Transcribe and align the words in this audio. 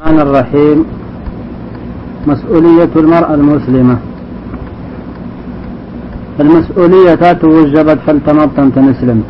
الرحمن 0.00 0.20
الرحيم. 0.20 0.84
مسؤولية 2.26 2.92
المرأة 2.96 3.34
المسلمة. 3.34 3.96
المسؤولية 6.40 7.32
توجبت 7.32 7.98
فالتمطن 8.06 8.72
تنسلمت. 8.74 9.24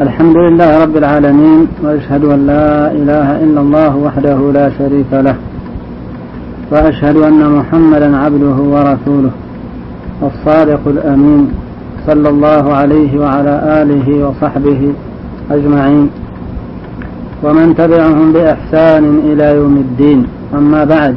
الحمد 0.00 0.36
لله 0.36 0.82
رب 0.82 0.96
العالمين 0.96 1.66
وأشهد 1.82 2.24
أن 2.24 2.46
لا 2.46 2.92
إله 2.92 3.28
إلا 3.44 3.60
الله 3.60 3.96
وحده 3.96 4.52
لا 4.52 4.70
شريك 4.78 5.12
له 5.12 5.36
وأشهد 6.72 7.16
أن 7.16 7.50
محمدا 7.50 8.16
عبده 8.16 8.56
ورسوله 8.74 9.30
الصادق 10.22 10.80
الأمين 10.86 11.48
صلى 12.06 12.28
الله 12.28 12.64
عليه 12.74 13.20
وعلى 13.20 13.82
آله 13.82 14.28
وصحبه 14.28 14.92
أجمعين. 15.50 16.10
ومن 17.42 17.74
تبعهم 17.74 18.32
بإحسان 18.32 19.04
إلى 19.32 19.56
يوم 19.56 19.76
الدين. 19.76 20.26
أما 20.54 20.84
بعد 20.84 21.16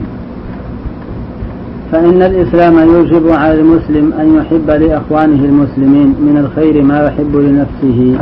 فإن 1.91 2.21
الإسلام 2.21 2.79
يوجب 2.79 3.29
على 3.29 3.59
المسلم 3.59 4.13
أن 4.19 4.35
يحب 4.37 4.69
لإخوانه 4.69 5.45
المسلمين 5.45 6.07
من 6.07 6.37
الخير 6.37 6.83
ما 6.83 7.05
يحب 7.05 7.35
لنفسه. 7.35 8.19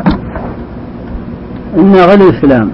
إن 1.77 1.95
الإسلام 1.95 2.69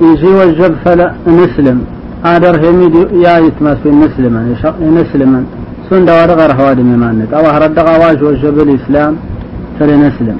يجي 0.00 0.26
وجب 0.26 0.74
فلا 0.84 1.12
نسلم 1.26 1.80
آدر 2.24 2.70
هميد 2.70 2.94
يا 3.12 3.38
يتمس 3.38 3.76
في 3.82 3.90
مسلما 3.90 4.54
نسلما 4.80 5.44
سند 5.90 6.10
ورغر 6.10 6.52
هوادي 6.52 6.82
ممانت 6.82 7.32
أو 7.32 7.46
هرد 7.46 7.78
غواج 7.78 8.22
وجب 8.22 8.58
الإسلام 8.58 9.16
فلنسلم. 9.78 10.36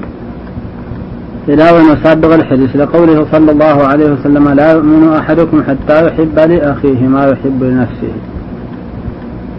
إلى 1.49 1.71
ونصدق 1.73 2.35
الحديث. 2.35 2.77
لقوله 2.77 3.27
صلى 3.33 3.51
الله 3.53 3.77
عليه 3.91 4.09
وسلم 4.13 4.49
لا 4.49 4.73
يؤمن 4.73 5.13
أحدكم 5.13 5.63
حتى 5.69 6.07
يحب 6.07 6.39
لأخيه 6.39 7.01
ما 7.15 7.23
يحب 7.27 7.63
لنفسه. 7.63 8.15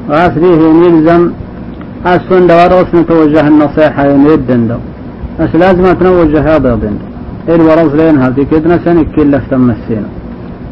وأسريه 0.10 0.62
يلزم 0.86 1.32
أسفن 2.06 2.48
دوار 2.48 2.72
وسن 2.74 3.06
توجه 3.06 3.48
النصيحة 3.48 4.06
يمدن 4.06 4.68
دو 4.68 4.78
بس 5.40 5.56
لازم 5.56 5.94
تنوجه 6.00 6.56
هذا 6.56 6.76
بند 6.76 7.00
إل 7.50 7.62
ورز 7.62 7.96
لين 7.96 8.18
هذه 8.24 8.44
كدنا 8.52 8.80
سنك 8.86 9.08
كل 9.16 9.42
فتم 9.42 9.70
السينة. 9.72 10.10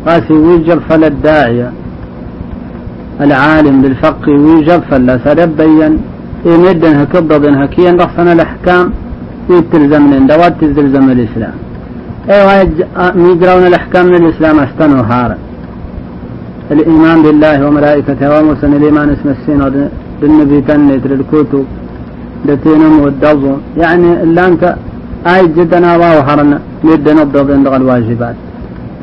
قاسي 0.08 0.34
ويجب 0.34 0.80
فل 0.90 1.04
الداعية 1.04 1.72
العالم 3.22 3.82
بالفقه 3.82 4.32
ويجب 4.32 4.82
فل 4.90 5.20
سدبين 5.26 5.94
يمدن 6.46 6.94
هكبضن 6.96 7.56
هكيا 7.62 7.92
رخصنا 7.92 8.34
الأحكام. 8.34 8.86
يتلزم 9.50 10.04
لين 10.12 10.28
دوات 10.28 10.54
تلزم 10.78 11.12
الإسلام. 11.12 11.56
أيوه 12.30 12.54
يجرون 13.30 13.64
الأحكام 13.72 14.06
من 14.06 14.16
الإسلام 14.16 14.60
استنوا 14.60 15.04
هارا 15.12 15.38
الإيمان 16.72 17.18
بالله 17.24 17.68
وملائكته 17.68 18.40
ومسن 18.40 18.74
الإيمان 18.74 19.10
اسم 19.16 19.28
السين 19.36 19.62
بالنبي 20.22 20.62
تنت 20.68 21.08
للكتب 21.12 21.66
دتينم 22.48 22.94
والدظم 23.04 23.58
يعني 23.84 24.10
إلا 24.24 24.48
أنت 24.48 24.64
آي 25.34 25.48
جدا 25.58 25.80
وهرنا 26.02 26.60
مد 26.84 27.08
نبض 27.20 27.52
عند 27.52 27.68
الواجبات. 27.68 28.36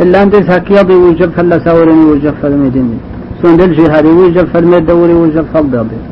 إلا 0.03 0.23
أنت 0.23 0.35
سكيضي 0.51 0.95
ويجب 1.03 1.31
فلا 1.37 1.57
سورني 1.67 2.05
ويجب 2.11 2.35
فالمديني 2.43 2.99
سون 3.43 3.61
الجهاد 3.61 4.07
ويجب 4.07 4.47
فالمد 4.53 4.87
دوري 4.87 5.15
ويجب 5.21 5.45
فالضبط 5.55 6.03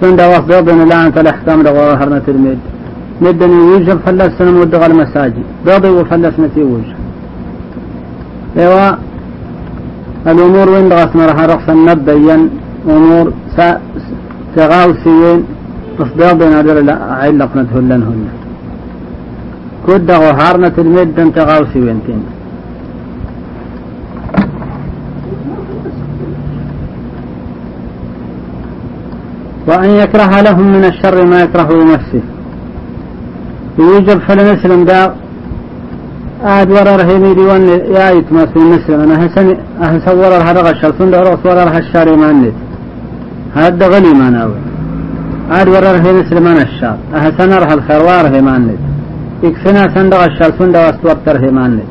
سون 0.00 0.16
دواس 0.16 0.44
ضبط 0.50 0.68
لا 0.90 1.06
أنت 1.06 1.16
الأحكام 1.22 1.58
لغوا 1.62 1.94
هرنا 2.00 2.18
المد 3.22 3.42
مدني 3.42 3.60
ويجب 3.70 3.98
فلس 4.06 4.38
سنم 4.38 4.56
ودغ 4.60 4.86
المساجد 4.86 5.44
بيضي 5.66 5.88
وفلس 5.88 6.34
نتي 6.40 6.62
وجه 6.62 6.94
إيوا 8.58 8.96
الأمور 10.26 10.70
وين 10.70 10.88
دغس 10.88 11.16
مرها؟ 11.16 11.46
رقصا 11.46 11.74
نبين 11.74 12.50
أمور 12.88 13.32
سا 13.56 13.80
تغاوسيين. 14.56 15.44
تصدق 15.98 16.32
بين 16.32 16.52
هذول 16.52 16.90
علق 16.90 17.56
نتهلن 17.56 18.02
هن 18.08 18.26
كد 19.86 20.10
وهارنة 20.10 20.72
المد 20.78 21.32
تغاوسي 21.34 21.80
وينتين 21.80 22.22
وأن 29.68 29.90
يكره 29.90 30.40
لهم 30.40 30.66
من 30.72 30.84
الشر 30.84 31.26
ما 31.26 31.42
يكره 31.42 31.68
لنفسه. 31.82 32.20
يوجب 33.78 34.18
فلنسلم 34.26 34.84
دا. 34.84 35.14
آد 36.44 36.70
ورر 36.70 37.00
هيمي 37.08 37.34
ديوان 37.34 37.62
يا 37.96 38.10
يتماس 38.10 38.52
نسلم 38.56 39.00
أنا 39.00 39.26
هسن 39.26 39.56
أهسور 39.82 40.32
هذا 40.48 40.60
غشر 40.68 40.92
سند 40.98 41.14
ورر 41.14 41.38
ورر 41.44 41.68
هالشاري 41.76 42.16
ما 42.16 42.32
نت 42.32 42.56
هذا 43.54 43.86
غلي 43.92 44.12
ما 44.20 44.28
ناوي. 44.30 44.60
آد 45.58 45.68
ورر 45.68 45.96
هي 46.04 46.12
نسلم 46.20 46.46
أنا 46.46 46.62
الشار. 46.68 46.98
أهسن 47.14 47.52
رح 47.62 47.70
الخروار 47.78 48.24
هي 48.34 48.40
ما 48.48 48.58
نت 48.58 48.82
يكفنا 49.42 49.82
سند 49.94 50.14
غشر 50.22 50.50
سند 50.58 50.76
نت 51.74 51.88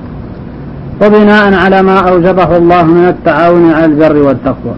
وبناء 1.02 1.54
على 1.64 1.80
ما 1.88 1.98
أوجبه 2.10 2.58
الله 2.58 2.84
من 2.98 3.06
التعاون 3.14 3.66
على 3.72 3.86
البر 3.86 4.18
والتقوى. 4.28 4.76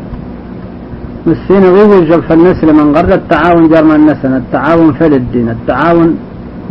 مسين 1.27 1.63
ويوجب 1.73 2.21
فلنسلم 2.29 2.77
من 2.87 2.95
غير 2.95 3.13
التعاون 3.13 3.63
جرم 3.69 3.91
النسن 3.91 4.33
التعاون 4.41 4.93
في 4.93 5.05
الدين 5.05 5.49
التعاون 5.49 6.09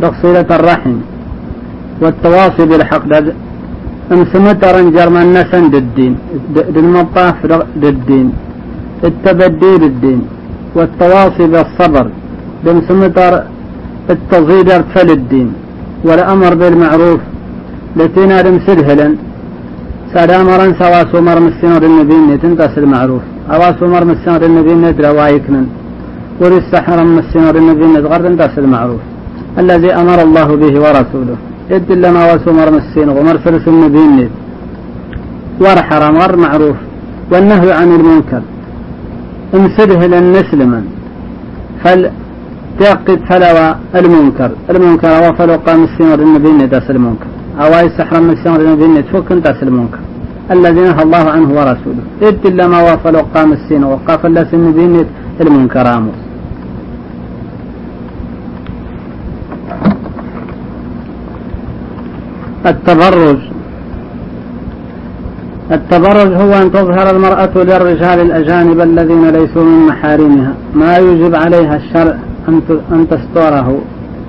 بصلة 0.01 0.49
الرحم 0.59 0.95
والتواصي 2.01 2.63
بالحق. 2.69 3.11
امسمتر 4.15 4.75
جرمان 4.95 5.27
نسن 5.37 5.63
للدين. 5.73 6.13
للمطاف 6.75 7.37
للدين. 7.83 8.27
التبدي 9.07 9.73
للدين. 9.83 10.21
والتواصي 10.75 11.45
بالصبر. 11.53 12.05
بمسمتر 12.63 13.33
التزيد 14.13 14.69
فل 14.93 15.09
الدين. 15.19 15.49
والأمر 16.07 16.51
بالمعروف. 16.61 17.21
لتنا 17.99 18.37
لمسلهلا 18.45 19.07
سلامرا 20.13 20.67
سوا 20.81 21.01
سمر 21.11 21.37
مسينر 21.47 21.83
النبي 21.89 22.37
تنقص 22.43 22.75
المعروف 22.83 23.23
أوا 23.53 23.69
سمر 23.79 24.03
مسينر 24.11 24.41
النبي 24.49 24.73
ندرا 24.83 25.09
وايكنا 25.17 25.61
وللسحر 26.41 26.99
مسينر 27.17 27.55
النبي 27.61 27.85
تنقص 28.25 28.55
المعروف 28.63 29.03
الذي 29.61 29.91
أمر 30.01 30.19
الله 30.27 30.47
به 30.61 30.73
ورسوله. 30.83 31.37
إد 31.75 31.89
لما 32.03 32.23
وسمر 32.33 32.67
مسين 32.77 33.09
ومرسل 33.17 33.53
النبي 33.73 34.29
ورحرم 35.63 36.15
غير 36.21 36.33
معروف. 36.45 36.77
والنهي 37.31 37.71
عن 37.79 37.89
المنكر. 37.99 38.41
امسده 39.55 40.01
للنسلما 40.13 40.81
فل 41.83 42.01
تأقد 42.79 43.19
فلوى 43.29 43.67
المنكر. 43.99 44.51
المنكر 44.71 45.11
قام 45.67 45.83
السنور 45.83 46.19
النبي 46.27 46.65
داس 46.73 46.87
المنكر. 46.95 47.29
أو 47.61 47.71
من 48.25 48.29
السنور 48.37 48.59
النبي 48.65 49.01
تفك 49.07 49.29
داس 49.47 49.59
المنكر. 49.67 50.01
الذي 50.55 50.81
نهى 50.89 51.01
الله 51.07 51.25
عنه 51.35 51.49
ورسوله. 51.57 52.03
إد 52.27 52.43
لما 52.59 52.79
وفلو 52.87 53.21
قام 53.35 53.49
السنور 53.57 53.91
وقاف 53.93 54.21
الله 54.25 54.47
النبي 54.53 55.05
المنكر 55.41 55.87
آموس 55.97 56.24
التبرج. 62.65 63.37
التبرج 65.71 66.33
هو 66.33 66.53
أن 66.53 66.71
تظهر 66.71 67.15
المرأة 67.15 67.55
للرجال 67.55 68.19
الأجانب 68.21 68.79
الذين 68.81 69.29
ليسوا 69.29 69.63
من 69.63 69.87
محارمها. 69.87 70.53
ما 70.75 70.97
يجب 70.97 71.35
عليها 71.35 71.75
الشرع 71.75 72.17
أن 72.91 73.07
تستره 73.09 73.77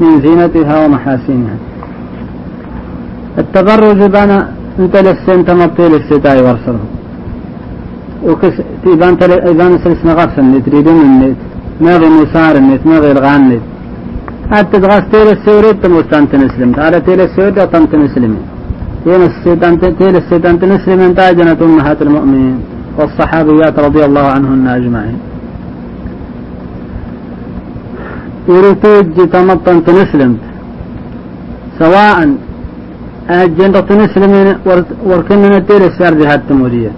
من 0.01 0.21
زينتها 0.21 0.85
ومحاسنها. 0.85 1.57
التبرج 3.39 4.01
بنا 4.17 4.39
انت 4.79 4.97
لسين 4.97 5.45
تمطي 5.45 5.89
للستاي 5.89 6.39
ورسله 6.43 6.85
وكس 8.29 8.57
تيبان 8.85 9.19
تل 9.19 9.33
ايبان 9.49 9.79
سلس 9.85 10.01
نغفل 10.05 10.45
نت 10.53 10.69
ريدون 10.69 11.01
النت 11.01 11.37
ما 11.81 11.99
مسار 11.99 12.57
النت 12.57 12.83
ما 12.87 12.97
الغان 12.99 13.43
النت 13.43 13.65
تغاس 14.51 15.05
تيل 15.13 15.29
السوريد 15.37 15.77
تموستان 15.83 16.25
تنسلم. 16.33 16.71
تعالى 16.79 16.99
تيل 17.07 17.21
السوريد 17.21 17.59
وطن 17.59 17.85
تنسلم. 17.93 18.35
تيل 19.05 19.23
السيدان 20.21 20.55
تنسلم. 20.63 21.13
تاجنة 21.19 21.61
أمهات 21.69 21.99
المؤمنين 22.07 22.57
والصحابيات 22.99 23.77
رضي 23.87 24.03
الله 24.09 24.27
عنهن 24.35 24.67
أجمعين. 24.79 25.19
يريتوج 28.55 29.17
تمطن 29.35 29.77
تنسلم. 29.87 30.33
سواء 31.81 32.19
أجن 33.31 33.75
تنسلم 33.89 34.33
وركننا 35.09 35.59
تيل 35.69 35.83
السرد 35.91 36.21
هات 36.31 36.43
تمورية 36.49 36.93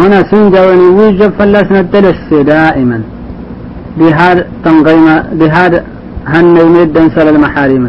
هنا 0.00 0.18
سنجا 0.30 0.60
ونوجب 0.68 1.30
فلسنا 1.38 1.80
التلس 1.84 2.20
دائما. 2.52 3.00
بهذا 3.98 4.46
تنقيم 4.64 5.06
بهذا 5.32 5.84
هن 6.26 6.56
يمد 6.56 6.96
سل 7.16 7.28
المحارم 7.34 7.84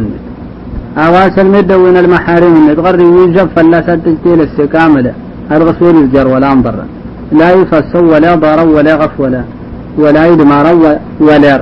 أواس 0.98 1.40
المدون 1.40 1.98
المحارم 1.98 2.74
تغري 2.74 3.04
ويجب 3.04 3.48
فلا 3.56 3.80
تجتيل 3.80 4.42
السكاملة 4.42 5.14
الغسول 5.52 5.96
الجر 6.04 6.28
ولا 6.28 6.52
انضر 6.52 6.76
لا 7.40 7.50
يفس 7.52 7.96
ولا 7.96 8.36
ضر 8.36 8.60
ولا 8.76 8.96
غف 8.96 9.20
ولا 9.20 9.44
ولا 9.98 10.24
يدمر 10.28 10.66
ولا 11.28 11.62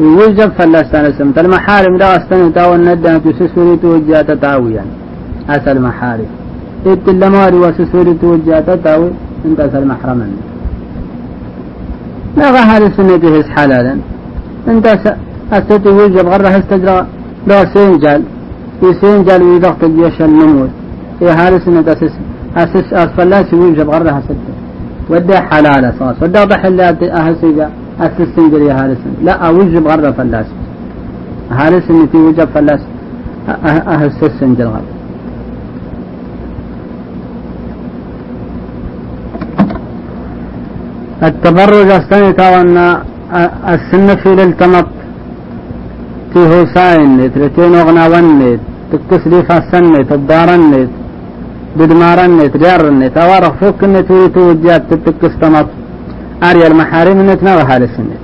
ويجب 0.00 0.50
فلا 0.58 0.80
استنسمت 0.80 1.38
المحارم 1.38 1.96
لا 1.96 2.16
استنتا 2.16 2.66
والندى 2.66 3.18
تسسوري 3.18 3.76
توجه 3.82 4.22
تتاويا 4.22 4.84
أسى 5.50 5.70
المحارم. 5.72 6.30
إت 6.86 7.08
اللماري 7.08 7.56
وسسوري 7.56 8.14
توجه 8.22 8.60
تتاوي. 8.60 9.10
انت 9.46 9.60
أسى 9.60 9.78
المحرم 9.78 10.20
لا 12.38 12.46
غهر 12.56 12.82
سنته 12.96 13.34
حلالا. 13.54 13.94
انت 14.68 14.86
أستي 15.52 15.88
ويجب 15.96 16.26
غره 16.32 16.48
استجرى 16.58 17.06
لو 17.48 17.60
سينجل 17.74 18.22
يسينجل 18.82 19.42
ويضغط 19.42 19.84
الجيش 19.84 20.22
النمود 20.22 20.70
يا 21.22 21.32
هارس 21.40 21.68
انت 21.68 21.88
أسس 21.88 22.14
أسس 22.56 22.92
أسفلاسي 22.92 23.56
ويجب 23.56 23.90
غره 23.90 24.22
ودي 25.10 25.36
حلالة 25.48 25.92
صاص 25.98 26.16
ودي 26.22 26.44
ضح 26.50 26.64
اللي 26.64 26.82
أهسيجا 27.20 27.66
أسس 28.00 28.28
سنجل 28.36 28.62
يا 28.62 28.74
هارس. 28.80 29.02
لا 29.26 29.32
أوجب 29.32 29.84
غره 29.88 30.10
فلاس 30.18 30.46
هارس 31.58 31.86
انتي 31.90 32.18
وجب 32.26 32.48
فلاس 32.54 32.80
أهسس 33.94 34.32
سنجل 34.40 34.68
غره 34.74 34.97
التبرج 41.22 41.90
استنتا 42.00 42.46
وان 42.54 42.76
السن 43.74 44.08
في 44.22 44.28
الالتمط 44.36 44.88
في 46.32 46.38
هوساين 46.52 47.32
ترتين 47.34 47.74
اغنا 47.74 48.04
ونت 48.12 48.60
تكسلي 48.92 49.42
فاسنت 49.48 50.12
الدارنت 50.18 50.90
بدمارنت 51.76 52.56
جارنت 52.56 53.14
أوارخ 53.18 53.52
فوق 53.60 53.80
النت 53.82 54.10
توجات 54.34 54.82
تتكس 54.90 55.34
تمط. 55.40 55.68
اريا 56.48 56.66
المحارم 56.72 57.20
النت 57.20 57.40
نوها 57.48 57.78
للسنة 57.78 58.16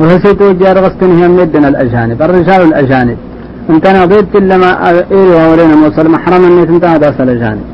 وهسي 0.00 0.34
توجات 0.40 0.76
غستن 0.84 1.10
هي 1.18 1.28
مدنا 1.28 1.68
الأجانب 1.72 2.18
الرجال 2.22 2.60
الأجانب. 2.70 3.18
انت 3.70 3.86
نضيت 3.98 4.36
لما 4.50 4.70
ايري 4.88 5.34
وورينا 5.38 5.76
موصل 5.82 6.06
المحرم 6.06 6.42
النت 6.50 6.68
انت 6.74 6.84
هذا 6.84 7.08
الأجانب. 7.26 7.66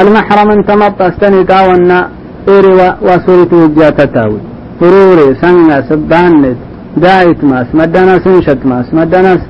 المحرم 0.00 0.48
انت 0.56 0.70
مط 0.82 1.02
أستني 1.02 1.44
تاونا 1.44 1.98
إيري 2.48 2.72
وسوري 3.02 3.44
توجه 3.44 3.90
تتاوي 3.90 4.40
فروري 4.80 5.34
سنة 5.42 5.80
سبانت 5.88 6.56
دايت 6.96 7.44
ماس 7.44 7.66
مداناس 7.74 8.26
نشت 8.26 8.58
ماس 8.64 8.86
مداناس 8.94 9.40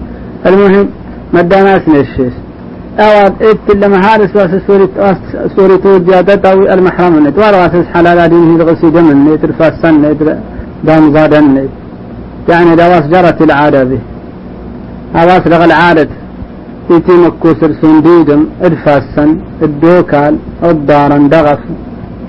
المهم 0.47 0.89
مداناس 1.35 1.83
نشيس 1.89 2.33
أواد 3.01 3.35
إت 3.43 3.67
لما 3.83 3.99
هارس 4.07 4.37
واس 4.37 4.51
سوري 4.67 4.89
سوري 5.57 5.77
توجه 5.85 6.21
تتاوي 6.21 6.75
المحرم 6.75 7.15
النت 7.19 7.39
ورواسس 7.39 7.87
حلال 7.95 8.29
دينه 8.29 8.57
الغسي 8.57 8.91
دم 8.91 9.11
النت 9.11 9.45
رفاس 9.45 9.73
سنة 9.83 10.17
دام 10.85 11.05
زاد 11.15 11.35
النت 11.35 11.71
يعني 12.49 12.77
دواس 12.77 13.05
جرت 13.13 13.43
العادة 13.43 13.85
به. 13.85 13.99
أواس 15.21 15.47
لغ 15.47 15.65
العادة 15.65 16.09
إتي 16.91 17.13
مكوسر 17.13 17.73
سنديدم 17.83 18.43
إرفاسن 18.65 19.31
الدوكال 19.63 20.35
الدارن 20.65 21.29
دغف. 21.29 21.59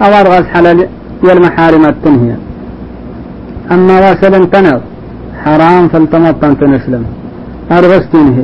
أو 0.02 0.12
أرغز 0.22 0.46
حلال 0.54 0.88
المحارم 1.24 1.86
التنهية. 1.86 2.38
أما 3.72 3.96
واسل 4.00 4.50
تنظ 4.50 4.82
حرام 5.44 5.88
فالتمطن 5.88 6.58
تنسلم. 6.60 7.04
أرغز 7.72 8.04
تنهي 8.14 8.44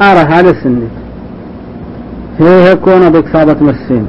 أرى 0.00 0.22
هذا 0.34 0.50
السنة. 0.50 0.88
هي 2.40 2.72
يكون 2.72 3.10
بكصابة 3.10 3.56
مسين 3.60 4.06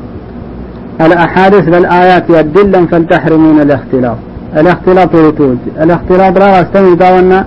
الأحاديث 1.02 1.66
بالآيات 1.74 2.30
يدلا 2.30 2.86
فلتحرمون 2.86 3.62
الاختلاط. 3.62 4.18
الاختلاط 4.58 5.16
يريتوج 5.16 5.58
الاختلاط 5.82 6.38
لا 6.40 6.62
استمي 6.62 6.96
داونا 6.96 7.46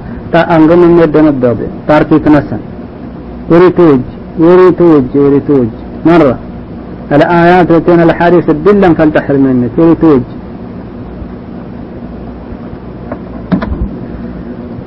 أنغم 0.57 0.79
من 0.79 0.99
يدن 1.03 1.27
الدوبي 1.27 1.67
تاركي 1.89 2.19
تنسن 2.19 2.59
يريتوج 3.51 4.01
يريتوج 4.39 5.05
يريتوج 5.15 5.69
مرة. 6.07 6.37
الآيات 7.13 7.71
وتين 7.71 8.01
الأحاديث 8.01 8.51
الدلا 8.51 8.95
فلتحرم 8.95 9.41
منك 9.41 9.71
توج. 10.01 10.21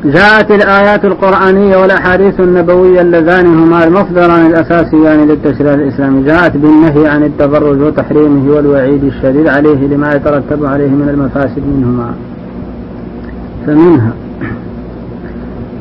جاءت 0.06 0.51
الآيات 0.51 1.06
القرآنية 1.06 1.77
والأحاديث 1.77 2.39
النبوية 2.39 3.01
اللذان 3.01 3.45
هما 3.45 3.83
المصدران 3.83 4.45
الأساسيان 4.45 5.27
للتشريع 5.27 5.74
الإسلامي. 5.74 6.24
جاءت 6.24 6.57
بالنهي 6.57 7.07
عن 7.07 7.24
التبرج 7.24 7.81
وتحريمه 7.81 8.51
والوعيد 8.51 9.04
الشديد 9.04 9.48
عليه 9.48 9.88
لما 9.88 10.13
يترتب 10.16 10.66
عليه 10.66 10.89
من 10.89 11.10
المفاسد 11.10 11.63
منهما. 11.77 12.13
فمنها 13.66 14.13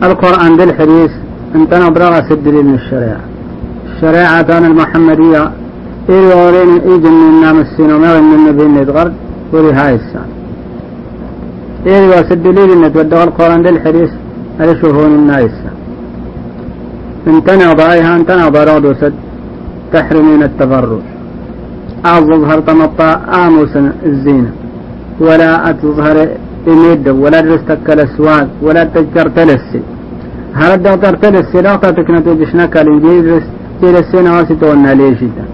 القرآن 0.02 0.56
بالحديث 0.56 1.10
انت 1.54 1.74
نبرغ 1.74 2.28
سد 2.28 2.48
من 2.48 2.74
الشريعة. 2.74 3.20
الشريعة 3.94 4.58
المحمدية 4.58 5.50
إلي 6.08 6.34
ورين 6.40 6.72
إيجن 6.88 7.14
من 7.42 7.60
السين 7.64 7.90
وما 7.94 8.20
من 8.20 8.34
النبي 8.38 8.64
ندغر 8.76 9.08
ولي 9.52 9.72
هاي 9.78 9.94
السان. 9.94 10.28
إلي 11.86 12.06
وسد 12.08 12.46
لي 12.56 12.62
لنا 12.70 12.88
تودغ 12.94 13.22
القرآن 13.28 13.62
للحديث 13.66 14.10
هذا 14.60 14.74
شوفون 14.80 15.12
النايسة 15.20 15.70
انتنا 17.26 17.72
ضائها 17.72 18.16
انتنا 18.16 18.48
ضراد 18.56 18.84
وسد 18.90 19.14
تحرمين 19.92 20.42
التبرج. 20.42 21.04
أظهر 22.04 22.60
تمطى 22.68 23.10
آموسا 23.44 23.92
الزينة 24.10 24.52
ولا 25.26 25.70
أتظهر 25.70 26.16
إميد 26.72 27.08
ولا 27.08 27.40
رستك 27.40 27.86
الأسواق 27.94 28.48
ولا 28.62 28.82
تذكر 28.94 29.28
تلسي. 29.28 29.80
هل 30.60 30.70
الدكتور 30.76 31.14
تلسي؟ 31.24 31.58
لا 31.62 31.76
تعطيك 31.76 32.10
نتوجه 32.10 32.44
شنكا 32.52 32.78
لنجيل 32.78 33.42
تلسي 33.82 34.18
نواسي 34.26 34.54
تونا 34.60 34.94
ليش 34.94 35.18
جدا 35.22 35.44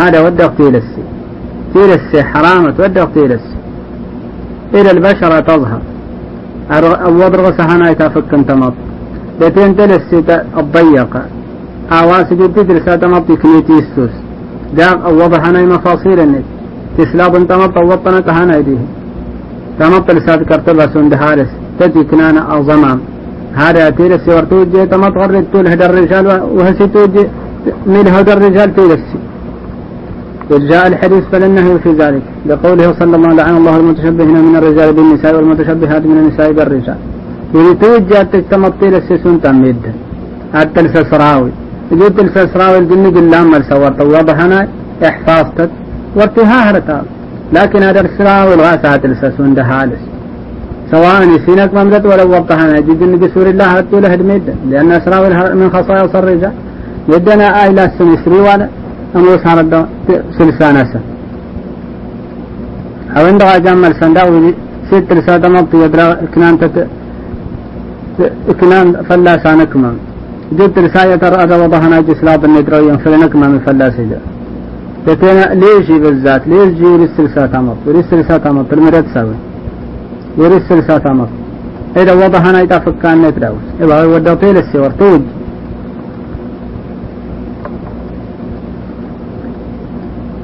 هذا 0.00 0.18
ودق 0.24 0.52
تيلسي 0.58 1.02
تيلسي 1.74 2.22
حرامة 2.22 2.74
ودق 2.78 3.08
تيلسي 3.14 3.54
إلى 4.74 4.90
البشرة 4.90 5.40
تظهر. 5.40 5.82
الوضر 7.08 7.40
غسهنا 7.40 7.90
يتفك 7.90 8.34
انتمط 8.34 8.74
لتين 9.40 9.76
تلسي 9.76 10.18
الضيقة 10.60 11.22
آواس 11.92 12.32
جد 12.32 12.54
تدرس 12.54 12.84
تمط 13.02 13.32
كنيتي 13.42 13.78
السوس 13.84 14.14
داق 14.76 15.08
الوضع 15.08 15.38
هنا 15.46 15.62
مفاصيل 15.62 16.20
النت 16.20 16.44
تسلاب 16.98 17.34
انتمط 17.36 17.76
وطنك 17.76 18.28
هنا 18.28 18.56
يديه 18.58 18.84
تمط 19.80 20.10
لسات 20.10 20.40
كرتبة 20.48 20.86
سندهارس 20.94 21.50
تجي 21.78 22.04
كنانا 22.04 22.40
أو 22.52 22.62
زمام 22.70 23.00
هذا 23.54 23.90
تيلسي 23.90 24.30
ورتوجي 24.36 24.86
تمط 24.86 25.14
غرد 25.18 25.44
تول 25.52 25.66
الرجال 25.66 26.26
وهسي 26.56 26.86
توجي 26.94 27.24
من 27.86 28.06
هدى 28.14 28.32
الرجال 28.32 28.68
تيلسي 28.76 29.18
إذ 30.50 30.68
جاء 30.68 30.86
الحديث 30.86 31.24
فلنه 31.32 31.78
في 31.78 31.92
ذلك 31.92 32.22
لقوله 32.46 32.92
صلى 33.00 33.16
الله 33.16 33.28
عليه 33.28 33.56
الله 33.56 33.76
المتشبهين 33.76 34.44
من 34.48 34.56
الرجال 34.56 34.92
بالنساء 34.92 35.36
والمتشبهات 35.36 36.02
من 36.06 36.18
النساء 36.18 36.52
بالرجال. 36.52 36.96
يريد 37.54 37.78
توجه 37.78 38.22
تستمطي 38.22 38.86
للسسون 38.86 39.40
تميد 39.42 39.82
حتى 40.54 40.80
السسراوي 40.80 41.50
يجود 41.92 42.20
السسراوي 42.20 42.78
الجن 42.78 43.10
بالله 43.10 43.44
مال 43.44 43.64
سورت 43.64 44.00
وضحنا 44.00 44.68
إحفاظتك 45.08 45.70
وارتها 46.16 46.70
هرتا 46.70 47.02
لكن 47.52 47.82
هذا 47.82 48.00
السراوي 48.00 48.54
الغاسات 48.54 49.04
السسون 49.04 49.54
ده 49.54 49.64
حالس. 49.64 50.02
سواء 50.90 51.22
يسينك 51.34 51.74
ممزت 51.74 52.06
ولا 52.06 52.24
وضحنا 52.24 52.78
النبي 52.78 53.16
بسور 53.16 53.46
الله 53.46 53.64
هرتو 53.64 53.98
له 53.98 54.14
لأن 54.70 54.92
السراوي 54.92 55.28
من 55.60 55.70
خصائص 55.70 56.14
الرجال. 56.16 56.52
يدنا 57.08 57.64
آي 57.64 57.72
لا 57.72 57.90
سنسري 57.98 58.40
ولا 58.48 58.68
أمر 59.16 59.38
صار 59.44 59.58
سلسان 60.38 60.76
أسا 60.76 61.00
أو 63.16 63.22
عندها 63.30 63.58
جمع 63.58 63.88
السندا 63.88 64.22
ست 64.90 65.08
رسالة 65.18 65.48
مبطي 65.48 65.76
يدرى 65.84 66.06
كنان 66.34 66.54
تت 66.60 66.76
كنان 68.60 68.86
فلاسانكما 69.08 69.90
جبت 70.58 70.76
رسالة 70.86 71.16
ترى 71.22 71.36
هذا 71.42 71.56
وضحنا 71.62 72.00
جسلاب 72.08 72.40
الندرويا 72.44 72.96
فلنكما 73.02 73.46
من 73.52 73.58
فلاسجا 73.66 74.20
تتنا 75.06 75.44
ليش 75.62 75.88
بالذات 76.02 76.42
ليش 76.52 76.70
جي 76.78 76.90
مبط 77.66 77.80
يرس 77.86 78.10
رسالة 78.20 78.46
مبط 78.56 78.70
المرد 78.76 79.06
سوي 79.14 79.36
يرس 80.40 80.68
رسالة 80.78 81.12
مبط 81.18 81.34
إذا 81.96 82.12
وضحنا 82.12 82.60
يتفكان 82.60 83.22
نتراوس. 83.22 83.66
إذا 83.82 84.04
ودى 84.04 84.34
طيل 84.34 84.56
السور 84.56 84.90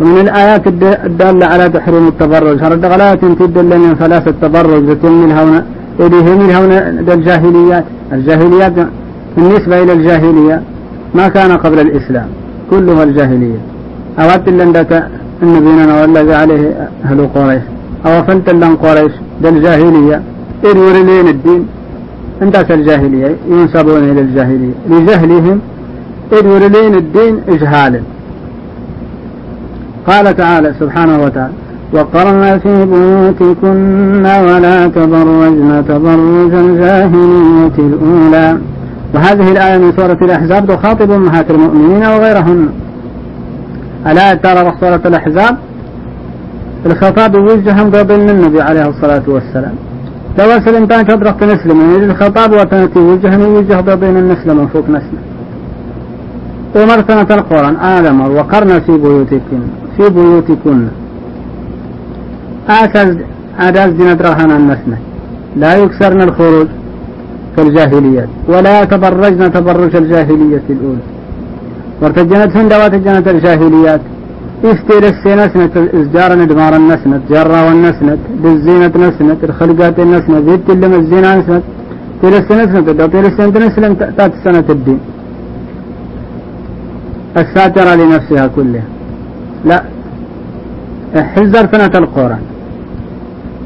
ومن 0.01 0.19
الآيات 0.21 0.67
الدالة 1.11 1.47
على 1.47 1.69
تحريم 1.69 2.09
التبرج. 2.09 2.65
هرد 2.65 2.85
غلاية 2.85 3.15
تدل 3.15 3.79
من 3.79 3.95
ثلاث 3.95 4.29
التبرج 4.29 5.05
من 5.05 5.31
هنا 5.39 5.65
إليه 6.01 6.35
من 6.35 6.51
هنا 6.51 6.89
الجاهليات. 7.15 7.85
الجاهليات 8.13 8.73
بالنسبة 9.37 9.83
إلى 9.83 9.93
الجاهلية 9.93 10.63
ما 11.15 11.29
كان 11.29 11.53
قبل 11.53 11.81
الإسلام. 11.81 12.29
كله 12.71 13.03
الجاهلية. 13.03 13.61
أود 14.19 14.49
لندك 14.49 14.93
النبينا 15.43 16.01
والذي 16.01 16.35
عليه 16.35 16.89
أهل 17.05 17.29
قريش. 17.35 17.63
أو 18.07 18.23
فلت 18.23 18.51
لن 18.51 18.77
قريش 18.77 19.13
بالجاهلية 19.43 20.23
إرور 20.65 20.93
لين 20.93 21.29
الدين. 21.29 21.67
أنت 22.43 22.71
الجاهلية 22.71 23.37
ينسبون 23.51 24.11
إلى 24.11 24.21
الجاهلية. 24.21 24.75
لجهلهم 24.91 25.61
إرور 26.33 26.59
لين 26.59 26.95
الدين 26.95 27.41
إجهالا. 27.49 28.01
قال 30.07 30.37
تعالى 30.37 30.75
سبحانه 30.81 31.25
وتعالى 31.25 31.53
وقرن 31.95 32.59
في 32.59 32.85
بيوتكن 32.85 34.27
ولا 34.27 34.87
تبرجن 34.87 35.85
تبرج 35.89 36.55
الجاهلية 36.55 37.77
الأولى. 37.79 38.59
وهذه 39.15 39.53
الآية 39.53 39.79
من 39.79 39.93
سورة 39.93 40.19
الأحزاب 40.23 40.67
تخاطب 40.67 41.11
أمهات 41.11 41.51
المؤمنين 41.51 42.03
وغيرهن. 42.03 42.69
ألا 44.07 44.35
ترى 44.35 44.73
سورة 44.81 45.01
الأحزاب؟ 45.07 45.57
الخطاب 46.87 47.35
يوجه 47.35 47.83
ضمن 47.83 48.31
النبي 48.31 48.61
عليه 48.61 48.89
الصلاة 48.89 49.23
والسلام. 49.29 49.75
لو 50.39 50.87
كان 50.87 51.07
تدرك 51.07 51.41
تنسلم 51.41 51.81
يعني 51.81 52.05
الخطاب 52.05 52.53
وتنتي 52.53 52.99
يوجه 52.99 53.35
يوجه 53.35 53.81
ضمن 53.81 54.17
النسلم 54.17 54.57
من 54.57 54.67
فوق 54.67 54.89
نسلم 54.89 55.23
ومرتنة 56.77 57.37
القرآن 57.39 57.77
آدم 57.77 58.21
وقرن 58.21 58.81
في 58.81 58.93
بيوتكن. 58.93 59.63
في 59.97 60.09
بيوتكن. 60.15 60.89
آسز 62.69 63.17
عداز 63.59 63.91
دين 63.93 64.17
درهنا 64.17 64.57
النسنة 64.57 64.99
لا 65.57 65.77
يكسرن 65.77 66.23
الخروج 66.23 66.69
كالجاهليات 67.57 68.29
ولا 68.49 68.83
يتبرجن 68.83 69.53
تبرج 69.53 69.97
الجاهلية 69.97 70.67
الأولى. 70.71 71.05
وارتجنت 72.03 72.57
هندوات 72.57 72.95
جنت 72.95 73.29
الجاهليات. 73.29 74.01
يفتير 74.65 75.03
السنسنة 75.15 75.75
إزجار 76.01 76.31
ندمار 76.41 76.77
النسنة 76.77 77.21
جرى 77.31 77.61
والنسنة 77.67 78.19
بالزينة 78.43 78.93
نسنة 79.05 79.41
الخلقات 79.49 79.97
النسنة 80.01 80.41
زيت 80.47 80.71
اللي 80.71 80.87
الزينة 80.97 81.29
نسنة 81.39 81.63
تير 82.21 82.35
السنسنة 82.43 82.81
تير 83.13 83.27
السنة 83.27 83.67
نسلم 83.67 83.95
تات 83.95 84.33
سنة 84.45 84.65
الدين. 84.77 85.01
الساترة 87.37 87.95
لنفسها 87.95 88.47
كلها. 88.57 88.83
لا. 89.65 89.83
حزر 91.33 91.65
سنة 91.73 91.95
القرآن. 92.03 92.43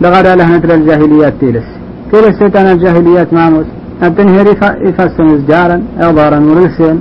لغدا 0.02 0.36
لهنة 0.36 0.74
الجاهليات 0.74 1.34
تيلس. 1.40 1.68
تيلس 2.12 2.38
تانا 2.52 2.72
الجاهليات 2.72 3.32
ماموس؟ 3.34 3.66
أبتنهر 4.02 4.46
يفسن 4.88 5.26
إزجارا 5.34 5.82
إغضارا 6.02 6.38
ورلسين 6.48 6.96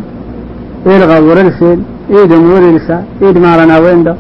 إلغى 0.85 1.19
ورلسين 1.27 1.79
إيدم 2.15 2.43
ورلسا 2.51 2.97
إيد 3.21 3.37
مارنا 3.37 3.77
ويندا 3.83 4.15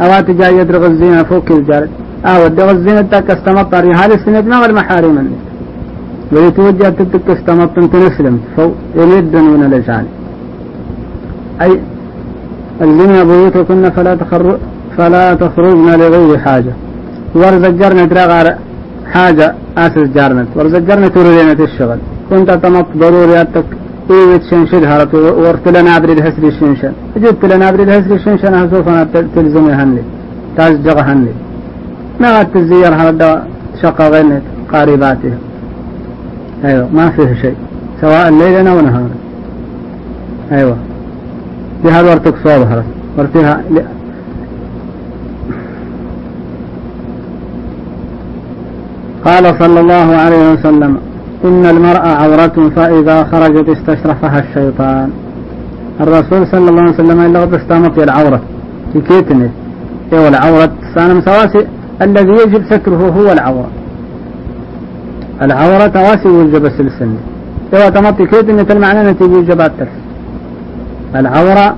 أوات 0.00 0.30
جاي 0.30 0.58
يدرغ 0.58 0.86
الزينة 0.86 1.22
فوق 1.22 1.48
الجارد 1.58 1.90
أو 2.30 2.46
الدغ 2.46 2.70
الزينة 2.70 3.08
استمطر 3.36 3.84
هذه 4.00 4.14
السنة 4.14 4.40
ما 4.40 4.56
والمحارم 4.62 5.16
ويتوجه 6.32 6.88
تتك 6.98 7.26
استمط 7.36 7.74
تنسلم 7.92 8.36
فوق 8.56 8.74
يمد 8.98 9.34
من 9.54 9.62
الإجعال 9.68 10.06
أي 11.62 11.72
الزنا 12.82 13.24
بيوتكن 13.24 13.90
فلا 13.96 14.14
تخرج 14.14 14.58
فلا 14.96 15.34
تخرجن 15.34 15.88
لغير 16.00 16.38
حاجة. 16.38 16.72
ورزجرنا 17.34 18.04
ترغى 18.10 18.54
حاجة 19.12 19.54
أسس 19.84 20.06
جارنت. 20.16 20.48
ورزجرنا 20.56 21.08
تريدنا 21.14 21.52
الشغل. 21.68 21.98
كنت 22.30 22.50
تمط 22.50 22.86
ضرورياتك 23.02 23.64
إيوت 24.10 24.42
شنشد 24.50 24.84
هرت 24.84 25.14
ورت 25.14 25.68
لنا 25.68 25.96
الهسري 25.96 26.48
الشنشن 26.48 26.92
جبت 27.22 27.44
لنا 27.50 27.66
عبري 27.66 27.82
الهسري 27.82 28.14
الشنشن 28.14 28.70
سوف 28.70 28.88
تلزم 29.34 29.66
هنلي 29.80 30.02
تازجغ 30.56 30.98
هنلي 31.08 31.34
ما 32.20 32.28
غاد 32.38 32.46
تزير 32.54 32.94
هذا 33.02 33.46
شقة 33.82 34.08
غنت 34.08 34.42
قارباتها 34.72 35.38
أيوة 36.64 36.88
ما 36.96 37.10
فيه 37.10 37.34
شيء. 37.42 37.56
سواء 38.00 38.30
ليلا 38.30 38.70
أو 38.70 38.80
نهارا 38.80 39.10
أيوة. 40.52 40.76
بهذا 41.84 42.10
ورتك 42.10 42.34
صوب 42.44 42.62
هرت 42.70 42.84
ورتها 43.18 43.62
قال 49.24 49.44
صلى 49.58 49.80
الله 49.80 50.16
عليه 50.16 50.52
وسلم 50.52 50.98
إن 51.44 51.66
المرأة 51.66 52.08
عورة 52.08 52.70
فإذا 52.76 53.24
خرجت 53.24 53.68
استشرفها 53.68 54.38
الشيطان. 54.40 55.10
الرسول 56.00 56.46
صلى 56.46 56.70
الله 56.70 56.82
عليه 56.82 56.94
وسلم 56.94 57.20
إلا 57.20 57.40
قد 57.40 57.54
استامت 57.54 57.98
العورة. 58.02 58.40
في 58.92 59.00
كيتنه 59.00 59.50
إيه 60.12 60.28
العورة 60.28 60.72
سانم 60.94 61.20
سواسي 61.20 61.66
الذي 62.02 62.32
يجب 62.42 62.64
ستره 62.70 63.08
هو 63.18 63.32
العورة. 63.32 63.70
العورة 65.42 65.86
تواسي 65.86 66.28
وجب 66.28 66.64
السلسلة. 66.66 67.16
إيه 67.74 67.88
تمطي 67.88 68.26
كيتنه 68.26 68.66
المعنى 68.70 69.10
نتيجة 69.10 69.36
وجبات 69.38 69.72
ترس. 69.78 70.01
العورة 71.16 71.76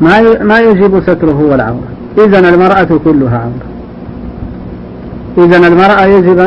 ما 0.00 0.42
ما 0.42 0.60
يجب 0.60 1.00
ستره 1.00 1.32
هو 1.32 1.54
العورة 1.54 1.88
إذا 2.18 2.38
المرأة 2.48 3.00
كلها 3.04 3.38
عورة. 3.38 3.66
إذا 5.46 5.68
المرأة 5.68 6.04
يجب 6.04 6.38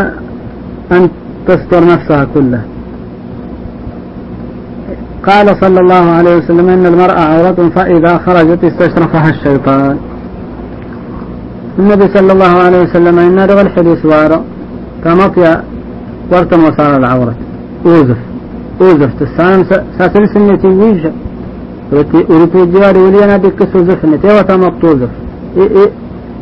أن 0.92 1.10
تستر 1.48 1.86
نفسها 1.86 2.28
كلها. 2.34 2.64
قال 5.28 5.56
صلى 5.62 5.80
الله 5.80 6.12
عليه 6.12 6.38
وسلم 6.38 6.70
إن 6.70 6.86
المرأة 6.86 7.20
عورة 7.20 7.70
فإذا 7.76 8.18
خرجت 8.18 8.64
استشرفها 8.64 9.30
الشيطان. 9.30 9.98
النبي 11.80 12.08
صلى 12.08 12.32
الله 12.32 12.46
عليه 12.46 12.82
وسلم 12.82 13.20
إن 13.20 13.40
رغى 13.40 13.62
الحديث 13.62 14.06
وارا 14.06 14.44
كمطيا 15.04 15.64
ورتم 16.32 16.64
وصار 16.64 16.98
العورة. 16.98 17.36
أوزف. 17.86 18.18
أوزف. 18.82 19.10
تسان 19.20 19.64
ساسل 19.98 20.30
سنتي 20.34 20.68
ويجا 21.94 22.20
ورتي 22.30 22.64
الجواري 22.64 23.00
ولينا 23.06 23.38
بكسو 23.44 23.80
زفنتي 23.88 24.28
وتمط 24.38 24.74
توزف 24.82 25.10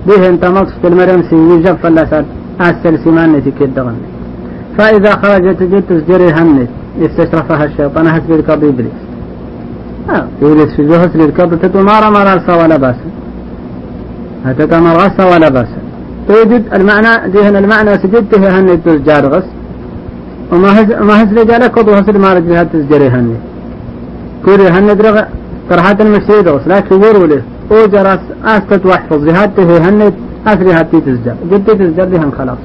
به 0.07 0.21
انت 0.29 0.43
مقصد 0.45 0.85
المريم 0.85 1.21
سي 1.29 1.35
ويجا 1.35 1.73
فلا 1.81 2.03
ساد 2.11 2.25
أسل 2.61 2.95
سمانتي 3.03 3.51
كدغن 3.59 3.97
فإذا 4.77 5.11
خرجت 5.21 5.59
جد 5.71 5.83
تسجري 5.89 6.29
هنت 6.37 6.69
استشرفها 7.05 7.65
الشيطان 7.65 8.07
هسب 8.07 8.31
الكرب 8.31 8.63
إبليس. 8.63 8.97
آه 10.09 10.27
إبليس 10.41 10.71
في 10.75 10.83
جهة 10.91 11.11
الكرب 11.15 11.51
تتمار 11.61 12.03
مرارسا 12.15 12.53
ولا 12.63 12.77
بأس. 12.77 12.95
هتتمر 14.45 14.95
غسا 15.01 15.23
ولا 15.35 15.49
بأس. 15.49 15.67
توجد 16.27 16.63
المعنى 16.75 17.31
دهن 17.33 17.55
المعنى 17.55 17.93
سجدته 18.03 18.59
هنت 18.59 18.79
تسجار 18.85 19.23
غس 19.33 19.47
وما 20.51 20.81
هز 20.81 20.91
ما 21.07 21.23
هز 21.23 21.29
رجالك 21.39 21.77
وضو 21.77 21.91
هسر 21.91 22.17
ما 22.17 22.33
رجلها 22.33 22.63
تسجري 22.63 23.07
هنت 23.07 23.37
كوري 24.45 24.67
هنت 24.67 25.01
رغ 25.05 25.17
كرهات 25.69 26.01
المسيد 26.01 26.47
غس 26.47 26.67
لكن 26.67 26.95
ورولي. 26.95 27.41
أو 27.71 27.85
جراس 27.85 28.19
أستت 28.45 28.85
واحفظ 28.85 29.25
جهاته 29.25 29.89
هنت 29.89 30.13
أسري 30.47 30.71
هاتي 30.73 31.01
تزجر. 31.01 31.35
جدي 31.51 31.75
تزجر 31.75 32.05
بهم 32.05 32.31
خلاص. 32.31 32.57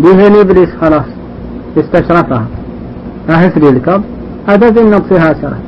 بهن 0.00 0.36
إبليس 0.36 0.68
خلاص. 0.80 1.08
استشرفها. 1.78 2.46
أهسري 3.30 3.68
الكب 3.68 4.02
أدت 4.48 4.78
النقصها 4.78 5.34
سرة 5.40 5.58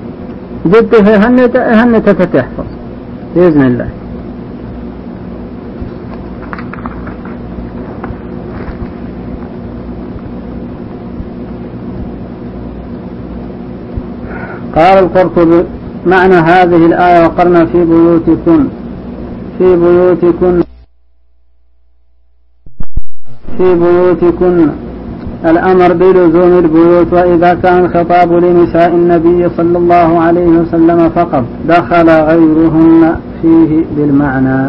جدي 0.67 0.97
هنت 0.97 1.57
هنت 1.57 2.09
تتحفظ. 2.09 2.65
بإذن 3.37 3.63
الله. 3.63 3.89
قال 14.77 14.99
القرطبي 14.99 15.65
معنى 16.09 16.35
هذه 16.35 16.87
الآية 16.87 17.25
وقرنا 17.25 17.65
في 17.67 17.85
بيوتكن. 17.85 18.69
في 19.59 19.77
بيوتكن. 19.77 20.63
في 23.57 23.75
بيوتكن. 23.75 24.69
الأمر 25.45 25.93
بلزوم 25.93 26.59
البيوت 26.59 27.13
وإذا 27.13 27.55
كان 27.55 27.85
الخطاب 27.85 28.33
لنساء 28.33 28.89
النبي 28.89 29.49
صلى 29.49 29.79
الله 29.79 30.21
عليه 30.21 30.47
وسلم 30.47 31.09
فقط 31.09 31.45
دخل 31.69 32.09
غيرهن 32.11 33.17
فيه 33.43 33.85
بالمعنى. 33.97 34.61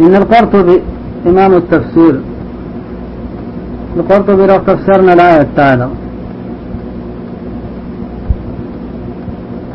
إن 0.00 0.14
القرطبي 0.14 0.82
إمام 1.26 1.54
التفسير. 1.54 2.20
القرطبي 3.96 4.46
لو 4.46 4.58
تفسرنا 4.58 5.12
الآية 5.12 5.40
التالية. 5.40 5.88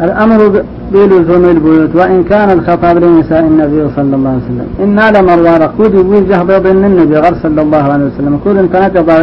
الأمر 0.05 0.63
بلزوم 0.93 1.43
البيوت 1.55 1.95
وإن 1.95 2.23
كان 2.31 2.49
الخطاب 2.57 2.95
لنساء 3.03 3.43
النبي 3.51 3.81
صلى 3.95 4.13
الله 4.17 4.29
عليه 4.29 4.45
وسلم. 4.45 4.67
إنا 4.83 5.05
لمروان 5.15 5.63
كود 5.77 5.95
وجه 5.95 6.43
بيض 6.49 6.65
النبي 6.67 7.15
غير 7.23 7.35
صلى 7.43 7.61
الله 7.65 7.83
عليه 7.93 8.05
وسلم. 8.05 8.33
كود 8.43 8.57
انت 8.57 8.75
نتبع 8.75 9.15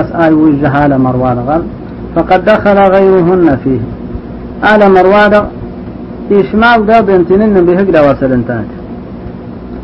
أسآي 0.00 0.32
وجه 0.32 0.68
على 0.68 0.96
مروان 0.98 1.38
غير 1.48 1.62
فقد 2.14 2.40
دخل 2.44 2.78
غيرهن 2.94 3.48
فيه. 3.64 3.80
على 4.68 4.88
مرواد 4.96 5.34
إشمال 6.40 6.78
يمتنن 7.16 7.56
بهقدا 7.66 8.00
وصل 8.06 8.32
انتهت. 8.38 8.70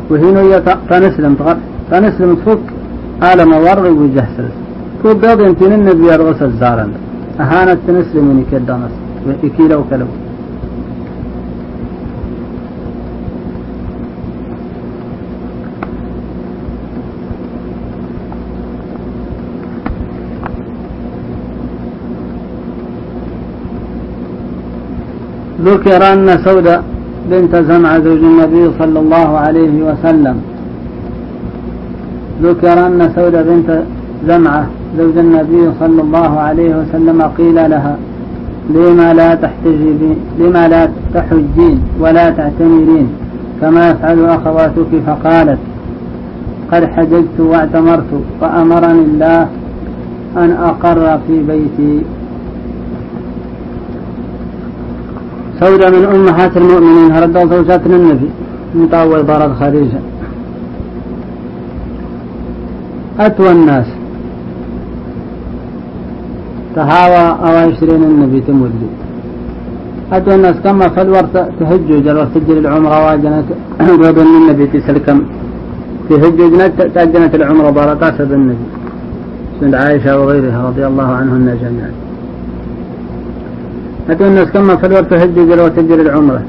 وهنا 0.09 0.41
تنسلم 0.89 1.33
تنسلم 1.91 2.31
تفك 2.35 2.65
على 3.27 3.43
مرواد 3.51 3.79
وجهسل 4.01 4.47
تو 5.03 5.09
قاضي 5.21 5.43
يمتنن 5.47 5.87
بيرغس 5.99 6.41
الزارن. 6.49 6.91
أهانت 7.43 7.79
تنسلم 7.87 8.25
من 8.37 8.45
كدانس 8.51 8.93
وإكيلا 9.27 9.75
وكلو 9.81 10.09
ذكر 25.65 26.13
أن 26.13 26.27
سودة 26.45 26.81
بنت 27.31 27.55
زمع 27.55 27.99
زوج 27.99 28.23
النبي 28.31 28.71
صلى 28.79 28.99
الله 28.99 29.37
عليه 29.37 29.75
وسلم. 29.83 30.37
ذكر 32.43 32.87
أن 32.87 33.11
سودة 33.15 33.41
بنت 33.41 33.83
زمعة 34.27 34.65
زوج 34.97 35.17
النبي 35.17 35.71
صلى 35.79 36.01
الله 36.01 36.39
عليه 36.39 36.75
وسلم 36.75 37.21
قيل 37.21 37.55
لها 37.55 37.95
لما 38.69 39.13
لا 39.13 39.35
تحتجبين 39.35 40.15
لما 40.39 40.67
لا 40.67 40.89
تحجين 41.13 41.81
ولا 41.99 42.29
تعتمرين 42.29 43.07
كما 43.61 43.89
يفعل 43.89 44.25
أخواتك 44.25 44.91
فقالت 45.07 45.59
قد 46.71 46.83
حججت 46.85 47.39
واعتمرت 47.39 48.11
فأمرني 48.41 49.03
الله 49.09 49.47
أن 50.37 50.51
أقر 50.51 51.19
في 51.27 51.43
بيتي. 51.43 52.01
سودة 55.61 55.89
من 55.89 56.05
أمهات 56.15 56.57
المؤمنين 56.57 57.11
هرد 57.11 57.37
زوجات 57.53 57.81
النبي 57.85 58.29
مطاول 58.75 59.23
بارد 59.23 59.51
خديجة. 59.59 60.01
أتوى 63.19 63.51
الناس. 63.51 63.87
تهاوى 66.75 67.25
أو 67.45 67.53
عشرين 67.65 68.03
النبي 68.11 68.39
تمدي 68.47 68.89
أتوى 70.13 70.35
الناس 70.35 70.55
كما 70.63 70.87
فالور 70.95 71.25
تهجج 71.59 72.07
الور 72.07 72.27
تجري 72.35 72.59
العمرة 72.59 72.97
واجنت 73.05 73.47
وضن 74.01 74.29
النبي 74.41 74.65
تسلكم 74.73 75.17
تهجج 76.09 76.51
تأجنت 76.95 77.33
العمرة 77.35 77.69
بارقاسة 77.69 78.23
بالنبي 78.29 78.67
سند 79.59 79.75
عائشة 79.75 80.11
وغيرها 80.19 80.67
رضي 80.69 80.83
الله 80.87 81.09
عنهن 81.19 81.47
جميعا. 81.63 82.10
هتو 84.09 84.23
الناس 84.29 84.47
كما 84.53 84.75
فلور 84.81 85.03
تهجي 85.11 85.41
جلو 85.49 85.67
تجري 85.75 86.01
العمرة. 86.07 86.41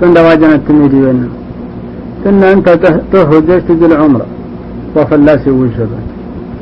كن 0.00 0.10
دواجنا 0.14 0.54
التميدي 0.60 1.00
بينهم 1.04 1.32
كنا 2.24 2.46
أنت 2.52 2.68
تهجي 3.12 3.56
تجي 3.68 3.86
العمرة. 3.90 4.26
وفلاسي 4.96 5.50
وشبه 5.50 6.00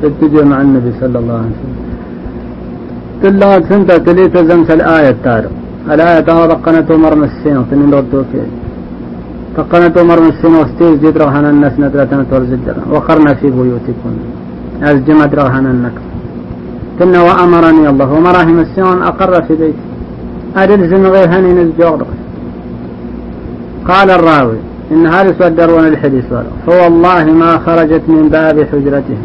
تتجي 0.01 0.41
مع 0.51 0.57
النبي 0.65 0.91
صلى 1.01 1.17
الله 1.21 1.37
عليه 1.43 1.55
وسلم. 1.57 1.77
تلاقت 3.21 3.63
سنتا 3.69 3.97
تليت 4.05 4.35
زمس 4.49 4.69
الآية 4.77 5.15
تارو. 5.25 5.51
الآية 5.93 6.19
تارو 6.27 6.45
دقنته 6.51 6.93
مرم 7.03 7.21
السين 7.29 7.57
تنين 7.69 7.93
ردو 7.97 8.21
كيه 8.31 8.49
دقنته 9.57 10.01
مرم 10.09 10.27
السين 10.33 10.53
وستيز 10.61 10.95
جيد 11.01 11.17
روحنا 11.21 11.49
الناس 11.55 11.75
ندرتنا 11.83 12.23
تورزدنا 12.31 12.83
وقرنا 12.93 13.31
في 13.39 13.47
بيوتكم. 13.55 14.13
أزجمت 14.89 15.31
روحنا 15.39 15.69
النكر 15.75 16.05
كنا 16.99 17.19
وأمرني 17.27 17.89
الله. 17.89 18.13
ومراهم 18.13 18.59
السنون 18.59 19.01
أقر 19.01 19.33
في 19.41 19.55
بيتي 19.61 19.83
أدل 20.61 20.81
غير 21.15 21.29
هني 21.33 21.51
نزجور. 21.53 21.99
قال 23.89 24.09
الراوي 24.09 24.57
إن 24.91 25.07
هذا 25.07 25.35
سودرون 25.39 25.87
الحديث 25.87 26.25
فوالله 26.65 27.23
ما 27.41 27.51
خرجت 27.65 28.01
من 28.07 28.29
باب 28.29 28.57
حجرته 28.71 29.19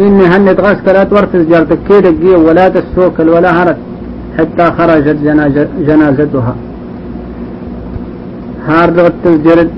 إني 0.00 0.24
هنت 0.32 0.60
غسكلت 0.60 1.12
ورتز 1.12 1.42
جارتك 1.50 1.78
كيد 1.88 2.06
ولا 2.46 2.68
تسوكل 2.68 3.28
ولا 3.28 3.50
هرت 3.62 3.76
حتى 4.38 4.64
خرجت 4.78 5.16
جنازتها. 5.88 6.54
هارد 8.68 9.12
تزجرد 9.24 9.70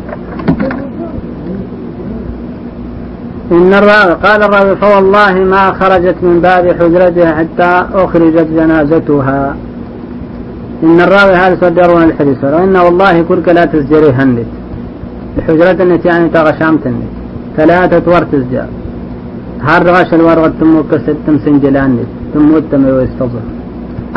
إن 3.56 3.74
الراوي 3.80 4.14
قال 4.24 4.42
الراوي 4.42 4.76
فوالله 4.76 5.34
ما 5.54 5.72
خرجت 5.80 6.18
من 6.22 6.40
باب 6.40 6.64
حجرتها 6.78 7.30
حتى 7.38 7.70
أخرجت 7.94 8.48
جنازتها. 8.56 9.56
إن 10.86 11.00
الراوي 11.00 11.34
هذا 11.42 11.56
صدرون 11.60 12.02
الحديث. 12.02 12.44
وإن 12.44 12.76
والله 12.76 13.22
كلك 13.22 13.48
لا 13.48 13.64
تسجري 13.64 14.10
هندت 14.18 14.50
الحجرة 15.38 15.82
التي 15.82 16.08
يعني 16.08 16.28
تغشامت 16.28 16.84
ثلاثة 17.56 18.04
ور 18.12 18.22
تسجر 18.32 18.68
هار 19.68 19.82
غش 19.94 20.10
الورغة 20.14 20.52
تمو 20.60 20.82
كسد 20.90 21.16
تمسن 21.26 21.56
جلانت 21.64 22.10
تمو 22.34 22.56
التمي 22.62 22.90
ويستظهر 22.96 23.46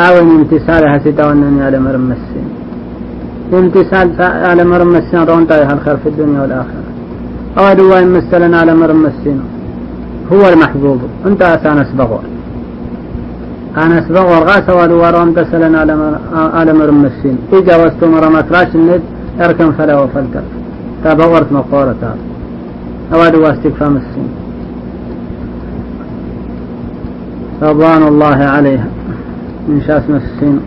أو 0.06 0.14
امتثالها 0.20 0.98
ستا 1.04 1.24
وأنني 1.28 1.62
على 1.68 1.80
مرم 1.86 2.12
السين 2.18 2.48
امتثال 3.60 4.08
على 4.50 4.64
مرم 4.72 4.96
السين 5.02 5.24
رون 5.30 5.44
الخير 5.76 5.98
في 6.04 6.10
الدنيا 6.12 6.42
والآخرة. 6.42 6.83
أو 7.58 7.66
إن 8.00 8.12
مثلا 8.12 8.58
على 8.58 8.74
مرم 8.76 9.06
السين 9.06 9.42
هو 10.34 10.50
المحبوب. 10.50 11.02
أنت 11.26 11.42
أسانس 11.42 11.88
بغور 11.98 12.24
أنس 13.78 14.08
بغور 14.08 14.44
غاس 14.44 14.70
ودوار 14.70 15.24
انت 15.24 15.40
سلنا 15.52 15.80
على 15.80 16.20
على 16.34 16.74
مرم 16.74 17.06
السين 17.06 17.38
إجا 17.54 17.86
وستمر 17.86 18.30
ما 18.30 18.42
تراش 18.42 18.76
الند 18.76 19.02
اركن 19.42 19.72
فلا 19.72 20.00
وفلتر 20.02 20.42
تبغرت 21.04 21.52
مقورة 21.52 22.16
أو 23.14 23.22
استكفام 23.54 23.98
السين 23.98 24.30
رضوان 27.62 28.04
الله 28.04 28.36
عليها. 28.56 28.88
من 29.68 29.82
شأس 29.82 30.04
السين 30.10 30.60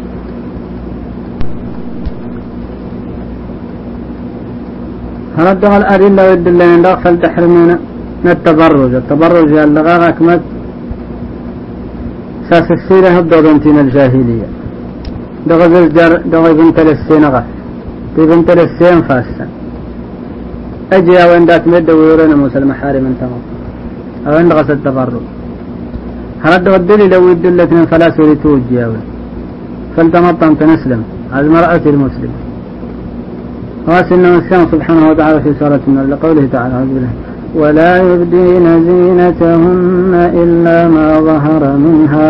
هردغ 5.39 5.73
الأدلة 5.81 6.23
والدلين 6.31 6.83
لا 6.85 6.93
فلتحرمون 7.03 7.71
التبرج. 8.35 8.93
التبرج 9.03 9.53
اللغة 9.67 10.09
أكمل 10.11 10.41
ساس 12.51 12.69
السيرة 12.79 13.09
هبدو 13.17 13.39
بنتين 13.47 13.77
الجاهلية. 13.85 14.49
دغ 15.51 15.61
زلجر 15.75 16.13
دغ 16.33 16.45
بنت 16.59 16.79
للسين 16.89 17.25
غف 17.35 17.47
في 18.15 18.23
بنت 18.31 18.49
للسين 18.59 18.99
فاسا 19.09 19.47
أجي 20.97 21.19
وين 21.31 21.45
دات 21.49 21.65
مد 21.73 21.89
ويورنا 21.99 22.37
موسى 22.41 22.59
المحارم 22.63 23.05
انت 23.11 23.23
أو 24.27 24.33
عند 24.41 24.53
غس 24.59 24.71
التبرج 24.77 25.25
هردغ 26.45 26.75
الدليل 26.81 27.11
لو 27.11 27.23
يدلت 27.31 27.71
من 27.77 27.85
فلا 27.91 28.09
سوري 28.17 28.35
توجي 28.43 28.81
فلتمطن 29.97 30.53
تنسلم. 30.61 31.03
هذه 31.33 31.47
المرأة 31.49 31.85
المسلمة. 31.95 32.39
وأسن 33.89 34.25
السلام 34.25 34.65
سبحانه 34.73 35.05
وتعالى 35.11 35.39
في 35.45 35.51
سورة 35.61 35.81
النور 35.89 36.07
لقوله 36.13 36.45
تعالى 36.55 36.75
أعوذ 36.75 36.89
ولا 37.61 37.93
يبدين 38.11 38.67
زينتهن 38.89 40.13
إلا 40.43 40.79
ما 40.95 41.07
ظهر 41.29 41.63
منها. 41.87 42.29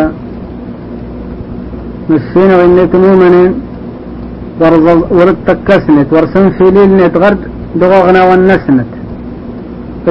مسين 2.11 2.51
وإنك 2.59 2.93
مؤمنين 3.05 3.53
ورتكسنت 5.17 6.09
ورسن 6.15 6.47
في 6.57 6.65
ليلنت 6.77 7.15
غرد 7.23 7.43
دغوغنا 7.81 8.21
والنسنت 8.29 8.91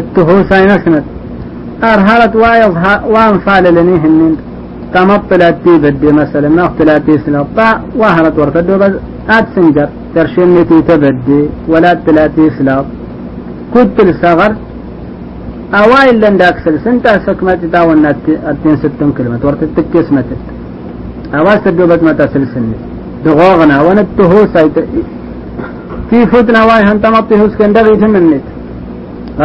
التهوساي 0.02 0.64
نسنت 0.72 1.06
أرهلت 1.92 2.34
لنيهن 3.76 4.20
تمطلت 4.94 5.56
تي 5.64 5.74
بدي 5.84 6.10
مثلا 6.22 6.50
ما 6.58 6.64
اختلاتي 6.68 7.14
سلطة 7.26 7.68
وهرت 8.00 8.36
ورتدو 8.40 8.76
አትንገር 9.34 9.90
ደርሽነት 10.16 10.72
ተበድ 10.88 11.28
ወላ 11.72 11.86
ትላት 12.06 12.36
ይስላብ 12.46 12.86
ኩትል 13.74 14.10
ሰገር 14.24 14.52
አዋይል 15.80 16.22
እንዳክስል 16.32 16.76
ስንታ 16.84 17.14
ሰክመት 17.26 17.62
ታወና 17.74 18.06
አትን 18.52 18.76
ስትም 18.82 19.10
ክልመት 19.18 19.42
ወርት 19.48 19.62
ትክስ 19.78 20.10
መተት 20.18 20.44
አዋ 21.38 21.48
ሰዶበት 21.64 22.02
መታ 22.08 22.22
ስልስን 22.34 22.68
ድጓግና 23.24 23.74
ወነትሁ 23.88 24.32
ሳይት 24.54 24.78
ፊ 26.10 26.22
ዋይ 26.70 26.84
ሀንተማጥ 26.90 27.28
ይሁስ 27.36 27.54
ከንደር 27.60 27.88
ይትምነት 27.94 28.46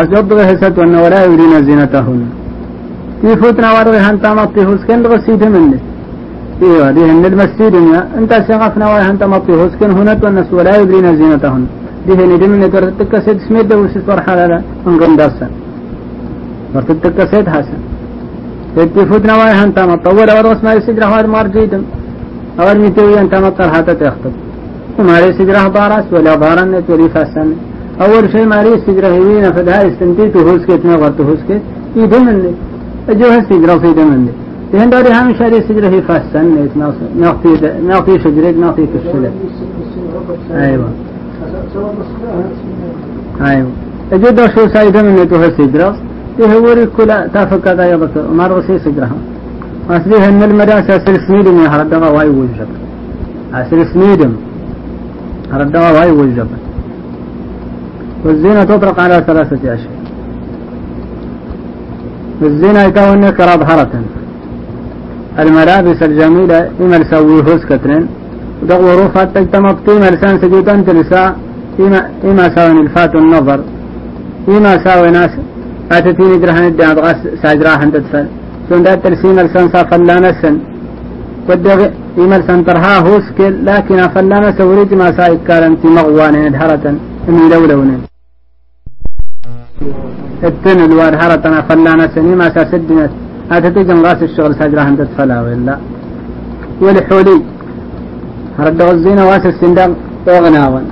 አስደብረ 0.01 0.41
ወና 0.81 0.97
ወላ 1.05 1.17
ይሪና 1.31 1.55
ዚነታሁን 1.69 2.21
ፊ 3.21 3.33
ፉትና 3.41 3.69
ዋይ 3.77 4.01
ሀንተማጥ 4.09 4.53
ይሁስ 4.63 4.83
مطيهوس 6.63 6.91
كندر 6.91 6.91
سيتمنت 6.91 6.91
أيوه 6.91 6.91
دي 6.91 7.01
هن 7.01 7.25
المسجد 7.25 7.75
أنت 8.19 8.33
سقفنا 8.49 8.87
وهي 8.91 9.11
أنت 9.11 9.25
مطي 9.25 9.53
هسكن 9.53 9.91
هنا 9.91 10.21
والناس 10.23 10.53
ولا 10.53 10.77
يبرين 10.77 11.17
زينتهن. 11.17 11.67
دي 12.07 12.13
هن 12.13 12.39
دي 12.39 12.47
من 12.49 12.73
ترتك 12.73 13.19
سيد 13.25 13.39
سميد 13.49 13.75
وسيس 13.75 14.03
فرحة 14.09 14.47
لا. 14.47 14.63
انقم 14.87 15.17
داسا 15.17 15.49
ترتك 16.75 17.19
سيد 17.31 17.49
حسن. 17.49 17.81
تدي 18.77 19.07
فدنا 19.07 19.35
واي 19.37 19.53
هنت 19.61 19.79
مطول 19.79 20.31
اور 20.31 20.53
اسماء 20.53 20.77
السجرة 20.77 21.07
هو 21.07 21.27
مرجيدم 21.27 21.83
اور 22.61 22.79
ميتوي 22.79 23.21
أنت 23.21 23.35
مطر 23.35 23.71
حتى 23.75 23.95
تخطب 23.95 24.35
وماري 24.99 25.33
سجرة 25.39 25.69
بارس 25.69 26.07
ولا 26.13 26.35
بارن 26.43 26.83
توري 26.87 27.09
فسن 27.15 27.49
أول 28.05 28.25
شيء 28.33 28.47
ماري 28.47 28.73
سجرة 28.87 29.09
هوين 29.09 29.53
فدها 29.53 29.89
استنتي 29.89 30.29
تهوس 30.29 30.63
كت 30.69 30.83
ما 30.87 30.95
غرت 30.95 31.19
تهوس 31.19 31.41
كت 31.49 31.63
يدمن. 31.97 32.55
جو 33.21 33.29
السجرة 33.41 33.79
في 33.83 33.93
دمن 33.99 34.29
تهن 34.73 34.91
داري 34.91 35.13
هم 35.13 35.35
شاري 35.39 35.61
سجرة 35.69 35.89
هي 35.89 36.03
فسن 36.03 36.69
نعطي 37.21 37.53
نعطي 37.89 38.19
شجرك 38.25 38.55
نعطي 38.63 38.87
كشلة 38.93 39.33
أيوه. 40.55 40.89
أيوه. 43.41 43.71
اجد 44.13 44.39
شو 44.55 44.69
سايدم 44.69 45.05
من 45.05 45.29
تهوس 45.29 45.53
سجرة. 45.59 45.97
يهوري 46.41 46.87
كل 46.87 47.11
تافكا 47.35 47.75
دا 47.75 47.85
يبط 47.93 48.15
مار 48.39 48.53
وسي 48.59 48.79
سجرها 48.79 49.19
أصلي 49.91 50.17
هن 50.25 50.43
المدرسة 50.43 50.97
أسل 50.97 51.17
سنيدم 51.27 51.57
يا 51.63 51.69
هردوا 51.69 52.09
واي 52.17 52.29
وجب. 52.29 52.71
أسل 53.55 53.87
سنيدم 53.93 54.33
هردوا 55.53 55.91
واي 55.97 56.11
وجب. 56.11 56.49
والزينة 58.25 58.65
تطرق 58.65 59.01
على 59.01 59.25
ثلاثة 59.27 59.75
أشياء. 59.75 60.01
الزينة 62.43 62.83
يكون 62.83 63.31
كرابهرة 63.31 63.93
الملابس 65.39 66.03
الجميلة 66.03 66.71
إما 66.81 66.97
لسوي 66.97 67.43
هوس 67.43 67.65
كترين. 67.71 68.09
ودغوا 68.63 68.95
روفات 68.95 69.29
تجتمطي 69.35 69.95
مرسان 70.05 70.35
سجوتان 70.43 70.85
تلسا 70.87 71.37
إما 71.81 72.11
إما 72.25 72.55
ساوي 72.55 72.81
الفات 72.81 73.15
النظر 73.15 73.61
إما 74.49 74.85
ساوي 74.85 75.11
ناس 75.11 75.31
أتتيني 75.93 76.37
درهن 76.43 76.65
الدين 76.65 76.89
أبغى 76.91 77.15
ساجرا 77.43 77.73
هند 77.81 77.97
تفل 78.05 78.27
سون 78.69 78.83
دات 78.83 78.99
ترسيم 79.05 79.39
السن 79.39 79.69
فلانا 79.69 80.33
سن. 80.43 80.57
ودغ 81.49 81.81
إيمال 82.19 82.43
سن 82.49 82.65
ترها 82.65 82.99
هوسكل 83.07 83.53
لكن 83.67 83.99
فلانا 84.15 84.49
سوريج 84.59 84.95
ما 84.95 85.09
سايك 85.19 85.41
كارنتي 85.49 85.89
مغوان 85.97 86.35
ادهرة 86.47 86.85
من 87.29 87.43
لولون 87.51 87.91
التن 90.49 90.81
الوار 90.89 91.15
هرتنا 91.23 91.59
فلانا 91.69 92.05
سني 92.15 92.35
ما 92.41 92.49
ساسدنت. 92.55 93.13
أتتي 93.53 93.83
جم 93.89 94.01
رأس 94.07 94.23
الشغل 94.23 94.55
ساجرا 94.55 94.83
هند 94.89 95.01
تفلا 95.07 95.37
ولا 95.43 95.77
والحولي 96.83 97.39
هرد 98.59 98.83
الزينة 98.83 99.23
واس 99.29 99.47
السندام 99.47 99.91
أغناون 100.29 100.85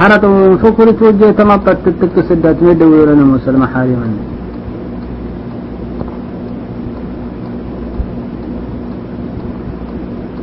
حرط 0.00 0.24
فكر 0.62 0.86
توجه 0.98 1.30
تمطت 1.38 1.78
تتك 1.86 2.16
سدات 2.28 2.58
مدور 2.62 3.06
لنا 3.08 3.24
مسلمة 3.24 3.66
حارما 3.66 4.08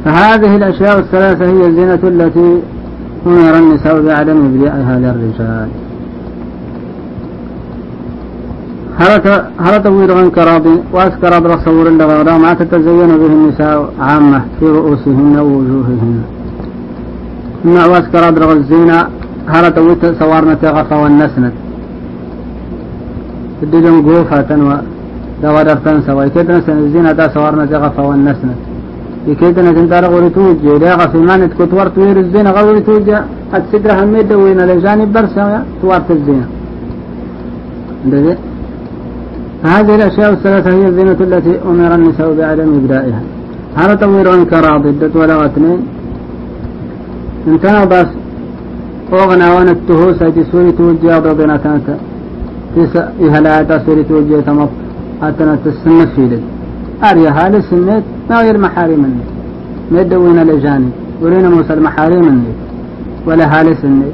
فهذه 0.06 0.56
الأشياء 0.56 1.00
الثلاثة 1.00 1.46
هي 1.46 1.68
الزينة 1.68 2.00
التي 2.04 2.62
أمر 3.28 3.58
النساء 3.58 4.02
بعدم 4.02 4.46
إبداعها 4.46 5.00
للرجال 5.00 5.70
هرت 9.66 9.86
ويرغن 9.96 10.30
كراضي 10.30 10.76
وأسكر 10.94 11.32
رصور 11.54 11.86
لغيرها 12.00 12.38
ما 12.38 12.54
تتزين 12.60 13.12
به 13.22 13.32
النساء 13.40 13.94
عامة 14.08 14.40
في 14.60 14.66
رؤوسهن 14.66 15.36
ووجوههن. 15.46 16.22
مع 17.66 17.86
وأسكر 17.92 18.24
الزينة 18.52 19.00
هرت 19.54 19.78
ويت 19.78 20.04
سوارنا 20.20 20.54
تغفى 20.54 20.96
والنسنت 20.96 21.54
الدجن 23.64 23.96
قوفة 24.08 24.42
تنوى 24.42 24.78
دوادر 25.44 25.78
تنسى 25.86 26.12
ويكيدنا 26.12 26.58
الزينة 26.68 27.12
دا 27.12 27.28
سوارنا 27.36 27.66
تغفى 27.66 28.02
والنسنت 28.02 28.60
يكيدنا 29.28 29.72
تنتار 29.72 30.06
غوري 30.06 30.30
توجه 30.30 30.78
لا 30.78 31.08
في 31.12 31.18
مانت 31.18 31.52
كتور 31.60 31.88
توير 31.96 32.18
الزينة 32.20 32.50
غوري 32.52 32.82
توجه 32.88 33.24
أتسدر 33.54 33.92
هميد 34.04 34.32
وين 34.34 34.60
لجانب 34.70 35.14
برسا 35.14 35.64
توارت 35.82 36.12
الزينة. 36.12 36.48
هذه 39.64 39.96
الأشياء 39.96 40.34
الثلاثة 40.34 40.72
هي 40.74 40.88
الزينة 40.88 41.18
التي 41.22 41.60
أمر 41.70 41.96
النساء 41.96 42.34
بعدم 42.34 42.74
إبدائها. 42.76 43.22
هذا 43.76 43.96
تطوير 43.96 44.44
كراض 44.44 44.86
ولا 45.16 45.46
اثنين. 45.46 45.80
انتهى 47.48 47.86
بس. 47.86 48.08
وغنا 49.12 49.54
وأنا 49.54 49.72
ايتي 50.22 50.44
سوري 50.52 50.72
توجه 50.72 51.20
بضنا 51.20 51.58
كانت 51.58 51.88
تسا 52.76 53.14
إهلاتا 53.22 53.86
سوري 53.86 54.04
توجه 54.04 54.40
تمط 54.42 54.70
أتنا 55.24 55.58
تسنة 55.66 56.06
في 56.06 56.28
لي 56.28 56.40
أريا 57.10 57.32
هالي 57.38 57.62
ما 58.30 58.42
غير 58.42 58.58
محارم 58.58 59.00
مني. 59.04 59.24
ما 59.92 60.02
يدوين 60.02 60.40
الأجانب 60.40 60.92
ورينا 61.22 61.50
موسى 61.50 61.74
المحارم 61.74 62.26
مني. 62.26 62.54
ولا 63.28 63.60
هالي 63.60 63.76
سنة 63.82 64.12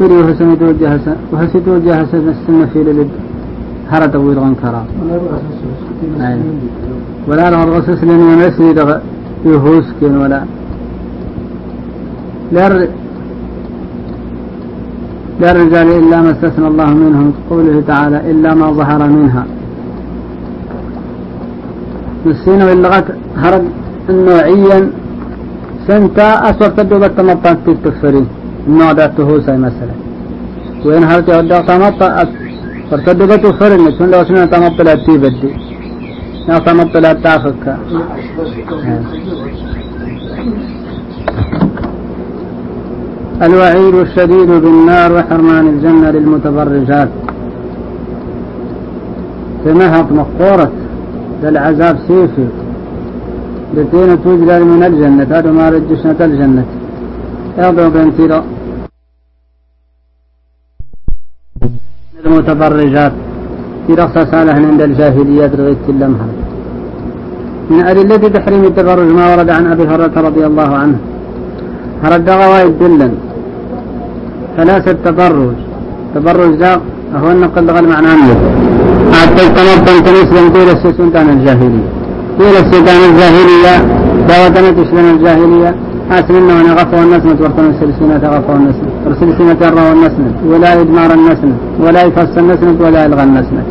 وري 0.00 0.14
وحسن 0.20 0.58
توجه 0.58 0.88
حسن 0.94 1.16
وحسن 1.32 1.64
توجه 1.64 1.92
حسن 2.00 2.28
السنة 2.28 2.66
في 2.72 2.82
لي 3.90 3.96
هرا 3.96 4.06
توير 4.06 4.38
غنكرا 4.38 4.82
ولا 7.28 7.64
رغسس 7.64 8.04
لن 8.04 8.20
ينسي 8.30 8.74
يهوس 9.46 9.84
كين 10.00 10.16
ولا. 10.16 10.42
لا 12.52 12.88
للرجال 15.40 15.88
إلا 16.00 16.16
ما 16.22 16.30
استثنى 16.30 16.68
الله 16.72 16.88
منهم 16.94 17.32
قوله 17.50 17.82
تعالى 17.86 18.30
إلا 18.30 18.54
ما 18.54 18.66
ظهر 18.72 19.00
منها. 19.16 19.44
نسينا 22.26 22.72
اللغة 22.72 23.04
هرب 23.42 23.64
نوعيا 24.10 24.78
سنتا 25.86 26.28
أسوأ 26.50 26.68
تدوبة 26.76 27.06
تمطان 27.06 27.56
في 27.64 27.70
التفرين 27.70 28.26
النوع 28.68 28.92
ده 28.92 29.06
تهوسي 29.06 29.56
مثلا 29.66 29.94
وين 30.84 31.04
هرت 31.04 31.28
يودع 31.28 31.60
تمطا 31.60 32.08
فرتدوبة 32.90 33.36
تفرين 33.36 33.80
نسون 33.86 34.10
لو 34.10 34.24
سنة 34.24 34.44
تمطلع 34.44 34.94
تيبدي 34.94 35.50
نا 36.48 36.58
تمطلع 36.58 37.12
تافكا 37.12 37.78
الوعيد 43.42 43.94
الشديد 43.94 44.50
بالنار 44.62 45.12
وحرمان 45.12 45.66
الجنة 45.68 46.10
للمتبرجات 46.10 47.08
تنهط 49.64 50.12
مقورة 50.12 50.70
للعذاب 51.42 51.96
سيفي. 52.08 52.46
لتين 53.76 54.22
توجد 54.22 54.50
من 54.72 54.82
الجنة 54.82 55.26
هذا 55.30 55.50
ما 55.52 55.68
رجشنا 55.70 56.24
الجنة. 56.24 56.64
يضع 57.58 57.88
بنتيرا 57.88 58.44
المتبرجات 62.30 63.12
في 63.86 63.92
رخصة 64.02 64.24
صالح 64.32 64.54
عند 64.68 64.80
الجاهلية 64.88 65.50
رغيت 65.58 65.84
اللمها 65.88 66.28
من 67.70 67.80
أدلة 67.90 68.22
تحريم 68.36 68.62
التبرج 68.70 69.08
ما 69.18 69.24
ورد 69.30 69.50
عن 69.56 69.64
أبي 69.72 69.84
هريرة 69.90 70.16
رضي 70.28 70.44
الله 70.50 70.70
عنه. 70.82 70.98
هرد 72.04 72.28
غوايد 72.40 72.78
دلا 72.80 73.10
ثلاثة 74.56 74.92
تبرج 75.04 75.56
تبرج 76.14 76.52
ذا 76.62 76.72
هو 77.22 77.28
النقل 77.34 77.62
لغة 77.66 77.80
المعنانية 77.84 78.36
حتى 79.16 79.44
تنظم 79.56 79.98
تنسلم 80.06 80.46
طول 80.54 80.68
السلطان 80.76 81.28
الجاهلية. 81.36 81.88
طول 82.38 82.54
السلطان 82.62 83.00
الجاهلية. 83.10 83.74
داوتنا 84.28 84.70
تسلم 84.78 85.06
الجاهلية. 85.14 85.70
أسلمنا 86.18 86.72
غفوا 86.78 87.02
النسمة 87.06 87.36
ورطنا 87.40 87.68
السلسلة 87.74 88.22
غفوا 88.34 88.56
النسمة 88.60 88.89
والسلسلة 89.10 89.60
الروا 89.68 89.92
النسمة 89.96 90.32
ولا 90.50 90.70
إدمار 90.80 91.10
النسمة 91.18 91.56
ولا 91.84 92.00
يفصل 92.06 92.38
النسمة 92.44 92.76
ولا 92.84 93.00
يلغى 93.04 93.22
النسمة 93.28 93.62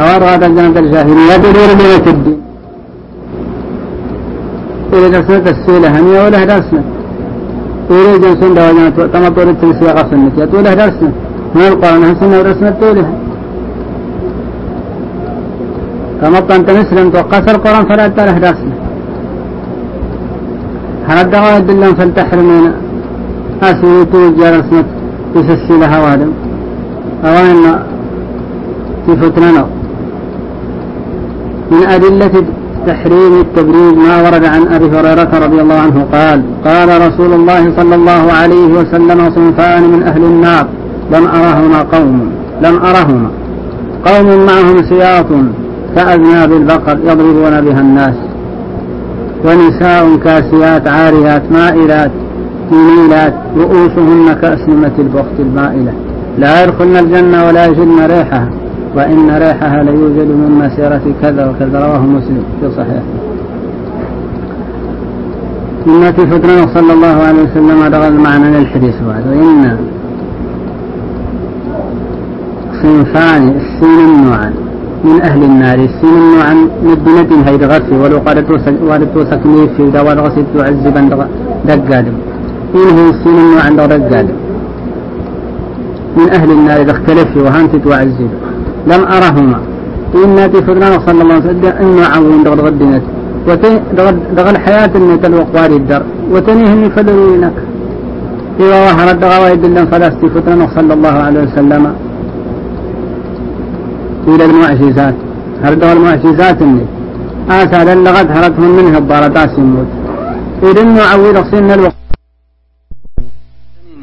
أوار 0.00 0.20
هذا 0.32 0.46
الجنة 0.46 0.78
الجاهلية 0.84 1.36
بدور 1.42 1.70
بيت 1.80 2.06
الدين 2.14 2.38
إذا 4.92 5.08
درسنا 5.14 5.50
السيلة 5.56 5.88
هنية 5.96 6.18
ولا 6.24 6.44
درسنا 6.52 6.82
طول 7.88 8.20
جنسون 8.22 8.52
دواجنا 8.58 8.90
كما 9.12 9.28
طول 9.36 9.48
التنسية 9.54 9.90
يا 10.40 10.46
طوله 10.52 10.74
درسنا 10.80 11.12
من 11.54 11.66
القرآن 11.72 12.02
هسنا 12.10 12.36
ورسنا 12.38 12.70
طوله 12.80 13.08
كما 16.20 16.38
أنت 16.56 16.68
مسلم 16.80 17.06
توقف 17.14 17.44
القرآن 17.54 17.84
فلا 17.88 18.06
تله 18.16 18.36
درسنا 18.46 18.74
هل 21.08 21.16
الدواء 21.24 21.52
يدلون 21.58 21.94
فلتحرمين 21.98 22.72
أسوي 23.70 24.04
توجه 24.04 24.62
يسسي 25.36 25.78
لها 25.80 25.98
وادم. 26.04 26.32
أوان 27.24 27.78
فتنة 29.06 29.66
من 31.70 31.82
أدلة 31.86 32.44
تحريم 32.86 33.40
التبريد 33.40 33.96
ما 33.98 34.22
ورد 34.22 34.44
عن 34.44 34.62
أبي 34.68 34.86
هريرة 34.86 35.30
رضي 35.44 35.60
الله 35.60 35.74
عنه 35.74 36.06
قال 36.12 36.42
قال 36.64 36.88
رسول 37.08 37.32
الله 37.32 37.72
صلى 37.76 37.94
الله 37.94 38.32
عليه 38.32 38.66
وسلم 38.66 39.30
صنفان 39.30 39.82
من 39.82 40.02
أهل 40.02 40.24
النار. 40.24 40.66
لم 41.12 41.26
أرهما 41.26 41.82
قوم. 41.92 42.30
لم 42.62 42.76
أرهما 42.76 43.30
قوم 44.06 44.46
معهم 44.46 44.76
سياط 44.88 45.26
كأذناب 45.96 46.52
البقر 46.52 46.98
يضربون 47.04 47.60
بها 47.60 47.80
الناس. 47.80 48.14
ونساء 49.44 50.16
كاسيات 50.16 50.88
عاريات 50.88 51.42
مائلات 51.52 52.10
مميلات 52.72 53.34
رؤوسهن 53.56 54.32
كأسنمة 54.42 54.92
البخت 54.98 55.36
المائلة 55.38 55.92
لا 56.38 56.64
يدخلن 56.64 56.96
الجنة 56.96 57.46
ولا 57.46 57.66
يجدن 57.66 57.98
ريحها 58.06 58.48
وإن 58.96 59.30
ريحها 59.30 59.82
ليوجد 59.82 60.28
من 60.28 60.50
مسيرة 60.64 61.02
كذا 61.22 61.50
وكذا. 61.50 61.78
رواه 61.86 62.02
مسلم 62.16 62.42
في 62.60 62.70
صحيح 62.70 63.02
سنة 65.84 66.10
فتنة 66.10 66.74
صلى 66.74 66.92
الله 66.92 67.16
عليه 67.28 67.42
وسلم 67.42 67.86
دغل 67.94 68.12
معنى 68.12 68.58
للحديث 68.58 68.94
بعد. 69.08 69.22
وإن 69.30 69.76
صنفان 72.82 73.42
السين 73.60 74.24
نوعا 74.24 74.52
من 75.04 75.22
أهل 75.22 75.42
النار 75.42 75.78
السين 75.78 76.14
نوعا 76.34 76.54
مدنة 76.84 77.30
هيد 77.46 77.62
غسي 77.64 77.94
ولو 78.02 78.18
قالت 78.18 78.50
وسكني 79.16 79.68
في 79.76 79.90
دوال 79.90 80.20
غسي 80.20 80.44
تعذبا 80.54 81.28
دقادم. 81.68 82.16
إنه 82.74 83.10
السين 83.10 83.36
نوعا 83.52 83.70
دقادم 83.70 84.36
من 86.16 86.30
أهل 86.30 86.50
النار 86.50 86.80
إذا 86.80 86.92
اختلف 86.92 87.36
وهانت 87.36 87.76
تعذب 87.76 88.30
لم 88.86 89.02
أرهما. 89.16 89.58
إن 90.14 90.36
فتنة 90.52 90.98
صلى 91.06 91.22
الله 91.22 91.34
عليه 91.34 91.44
وسلم 91.44 91.72
إنه 91.82 92.06
عون 92.06 92.42
دغل 92.44 92.60
غدنت 92.60 93.02
دغل 94.36 94.58
حياة 94.58 94.90
إني 94.96 95.16
تلوق 95.16 95.46
واري 95.54 95.76
الدر. 95.76 96.02
وتنيهني 96.32 96.90
فلوينك 96.90 97.52
إذا 98.60 98.76
ظهرت 98.86 99.16
دغوايد 99.16 99.66
لن 99.66 99.86
فلستي 99.86 100.28
فتنة 100.28 100.68
صلى 100.76 100.94
الله 100.94 101.14
عليه 101.26 101.42
وسلم. 101.42 101.84
إلى 104.28 104.44
المعجزات. 104.44 105.14
هردوا 105.64 105.92
المعجزات 105.92 106.62
إني؟ 106.62 106.86
آسى 107.50 107.84
للغت 107.84 108.28
هرتهم 108.36 108.76
منه 108.76 108.98
الضارتاس 108.98 109.58
يموت 109.58 109.86
إذا 110.62 110.82
إنه 110.82 111.02
عويل 111.02 111.36
صين 111.50 111.70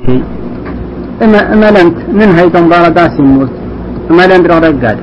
الوقت 0.09 1.55
ملنت 1.63 1.97
من 2.19 2.29
هيتم 2.37 2.69
ضارتاس 2.69 3.19
يموت. 3.19 3.51
ملنت 4.19 4.45
رقاد 4.51 4.97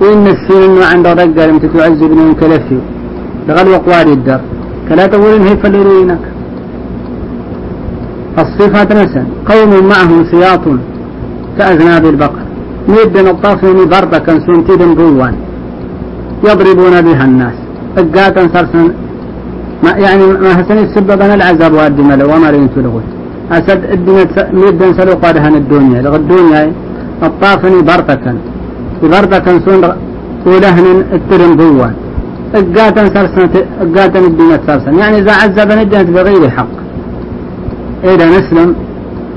وإن 0.00 0.26
السين 0.26 0.82
عند 0.92 1.06
رقاد 1.06 1.38
أنت 1.38 1.64
تعذبني 1.74 2.22
من 2.28 2.34
كلفي. 2.40 2.78
لغل 3.48 3.68
وقواري 3.74 4.12
الدر 4.12 4.40
كلا 4.88 5.06
تقول 5.06 5.34
إن 5.34 5.42
هي 5.48 5.56
فلورينك 5.56 6.24
الصفات 8.42 8.92
نسا 8.92 9.22
قوم 9.50 9.70
معهم 9.92 10.20
سياط 10.30 10.64
كأذناب 11.58 12.04
البقر 12.12 12.42
ميد 12.88 13.18
نطافهم 13.28 13.78
بربا 13.92 14.18
كان 14.18 14.38
سنتيد 14.46 14.82
بوان 14.98 15.34
يضربون 16.48 16.94
بها 17.06 17.24
الناس. 17.24 17.56
اقاتا 17.98 18.42
سرسن 18.54 18.86
ما 19.84 19.90
يعني 19.90 20.24
ما 20.26 20.60
هسني 20.60 20.82
السبب 20.88 21.20
أنا 21.26 21.34
العذاب 21.34 21.72
وادي 21.72 22.02
ملو 22.02 22.26
وما 22.32 22.50
رين 22.50 22.68
تلغوت 22.74 23.08
أسد 23.52 23.80
الدنيا 23.96 24.26
ميد 24.52 24.82
سلو 24.98 25.12
قادها 25.22 25.48
الدنيا. 25.48 26.02
لغ 26.02 26.16
الدنيا 26.16 26.72
الطافني 27.22 27.82
بربا 27.82 29.38
كان 29.38 29.60
سن 29.66 29.82
ولهن 30.46 30.86
الترم 31.16 31.56
بوان. 31.56 31.94
اقاتا 32.54 33.02
سرسن 33.14 33.48
اقاتا 33.80 34.18
الدنيا 34.18 34.60
سرسن. 34.66 34.94
يعني 34.94 35.18
إذا 35.18 35.32
عذب 35.32 35.72
نجنت 35.72 36.08
بغير 36.16 36.50
حق. 36.50 36.74
إذا 38.04 38.26
نسلم 38.36 38.74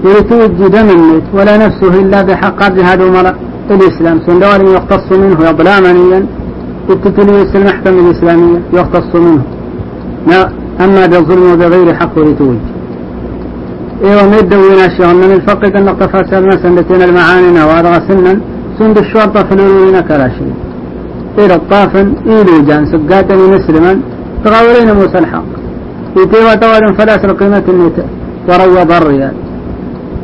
يتوجه 0.06 0.68
دم 0.76 0.90
الميت 0.98 1.24
ولا 1.34 1.58
نفسه 1.66 1.94
إلا 2.02 2.22
بحق 2.22 2.64
هذا 2.64 3.06
مرة 3.18 3.36
الإسلام. 3.72 4.18
سندوار 4.28 4.62
يختص 4.62 5.12
منه 5.12 5.40
منيا 5.86 6.26
التتلويس 6.90 7.56
المحكمة 7.56 8.00
الإسلامية 8.00 8.60
يختص 8.74 9.16
منه. 9.16 9.44
أما 10.84 11.06
بالظلم 11.06 11.54
وبغير 11.54 11.94
حق 11.94 12.20
لتوجه 12.20 12.79
إيوه 14.04 14.30
ميد 14.30 14.50
دوينا 14.50 14.86
الشهر 14.86 15.16
من 15.16 15.32
الفقد 15.38 15.76
أن 15.76 15.88
سلنا 16.32 16.56
سندتين 16.64 17.02
المعاني 17.02 17.52
نوارغ 17.60 17.94
سنا 18.08 18.40
سند 18.80 18.98
الشرطة 18.98 19.44
فلولين 19.44 20.00
كراشي 20.00 20.50
إلى 21.38 21.56
الطافن 21.56 22.08
إلو 22.26 22.56
جان 22.68 22.84
سقاتني 22.92 23.46
مسلما. 23.56 24.00
تغاورين 24.44 24.90
موسى 25.00 25.18
الحق. 25.24 25.50
يتيوى 26.18 26.56
توار 26.62 26.84
فلاس 26.98 27.26
القيمة 27.26 27.64
النت 27.74 27.98
وروى 28.50 28.84
ضريا 28.92 29.32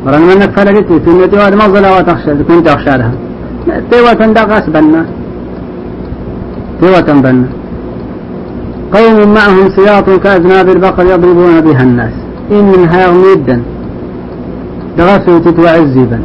ورغم 0.04 0.30
أنك 0.30 0.50
فلقت 0.56 0.88
في 1.04 1.10
النتي 1.14 1.36
وهذا 1.36 1.56
مظلة 1.56 1.88
وتخشى. 1.96 2.30
كنت 2.48 2.66
تخشى 2.68 2.94
لها. 2.98 3.12
تيوة 3.90 4.12
دقاس 4.12 4.66
بنا. 4.74 5.02
تيوة 6.80 7.08
بنا. 7.24 7.48
قوم 8.94 9.34
معهم 9.34 9.66
سياط 9.76 10.10
كأذناب 10.24 10.68
البقر 10.68 11.04
يضربون 11.12 11.60
بها 11.60 11.82
الناس. 11.82 12.25
إن 12.50 12.64
منها 12.64 13.12
ميدا 13.12 13.62
دغسوا 14.98 15.38
تتوعزبا 15.38 16.20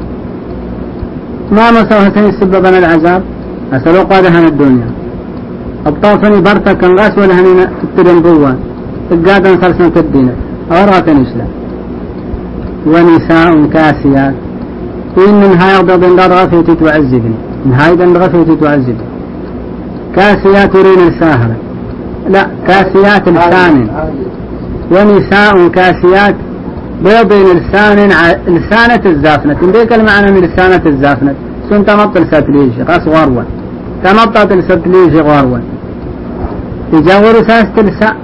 ما 1.51 1.71
مسوها 1.71 2.31
سببنا 2.39 2.77
العذاب؟ 2.77 3.23
أسألوا 3.73 4.03
قادها 4.03 4.47
الدنيا. 4.47 4.89
الطافني 5.88 6.41
برتا 6.41 6.73
كان 6.73 6.99
غاس 6.99 7.17
ولا 7.17 7.34
هنين 7.39 7.60
التدن 7.84 8.19
بوان 8.21 8.57
القادن 9.12 9.62
خلصنا 9.62 9.89
تدينه 9.89 10.34
أوراكن 10.71 11.21
إسلام. 11.25 11.51
ونساء 12.88 13.65
كاسيات. 13.73 14.36
من 15.17 15.51
هاي 15.60 15.75
أغضب 15.75 16.03
إن 16.03 16.19
غفيت 16.19 16.71
تعذبني 16.71 17.38
من 17.65 17.73
هاي 17.73 17.95
دن 17.95 18.17
غفيت 18.17 18.49
تعذبني 18.62 19.07
كاسيات 20.15 20.75
رين 20.75 21.07
الساهرة. 21.07 21.55
لا 22.29 22.47
كاسيات 22.67 23.29
لسان 23.29 23.88
ونساء 24.91 25.67
كاسيات 25.67 26.36
بيض 27.04 27.34
لسان 27.34 27.97
لسانة 28.47 29.01
الزافنة. 29.06 29.71
ديك 29.73 29.93
المعنى 29.93 30.32
من 30.32 30.41
لسانة 30.41 30.82
الزافنة. 30.86 31.34
سن 31.69 31.86
تمطل 31.86 32.25
ستليجي 32.27 32.82
قاس 32.84 33.08
غروا 33.08 33.43
تمطل 34.04 34.63
ستليجي 34.63 35.19
غروا 35.19 35.60
يجاور 36.93 37.34
ساس 37.47 37.65
تلسا 37.75 38.15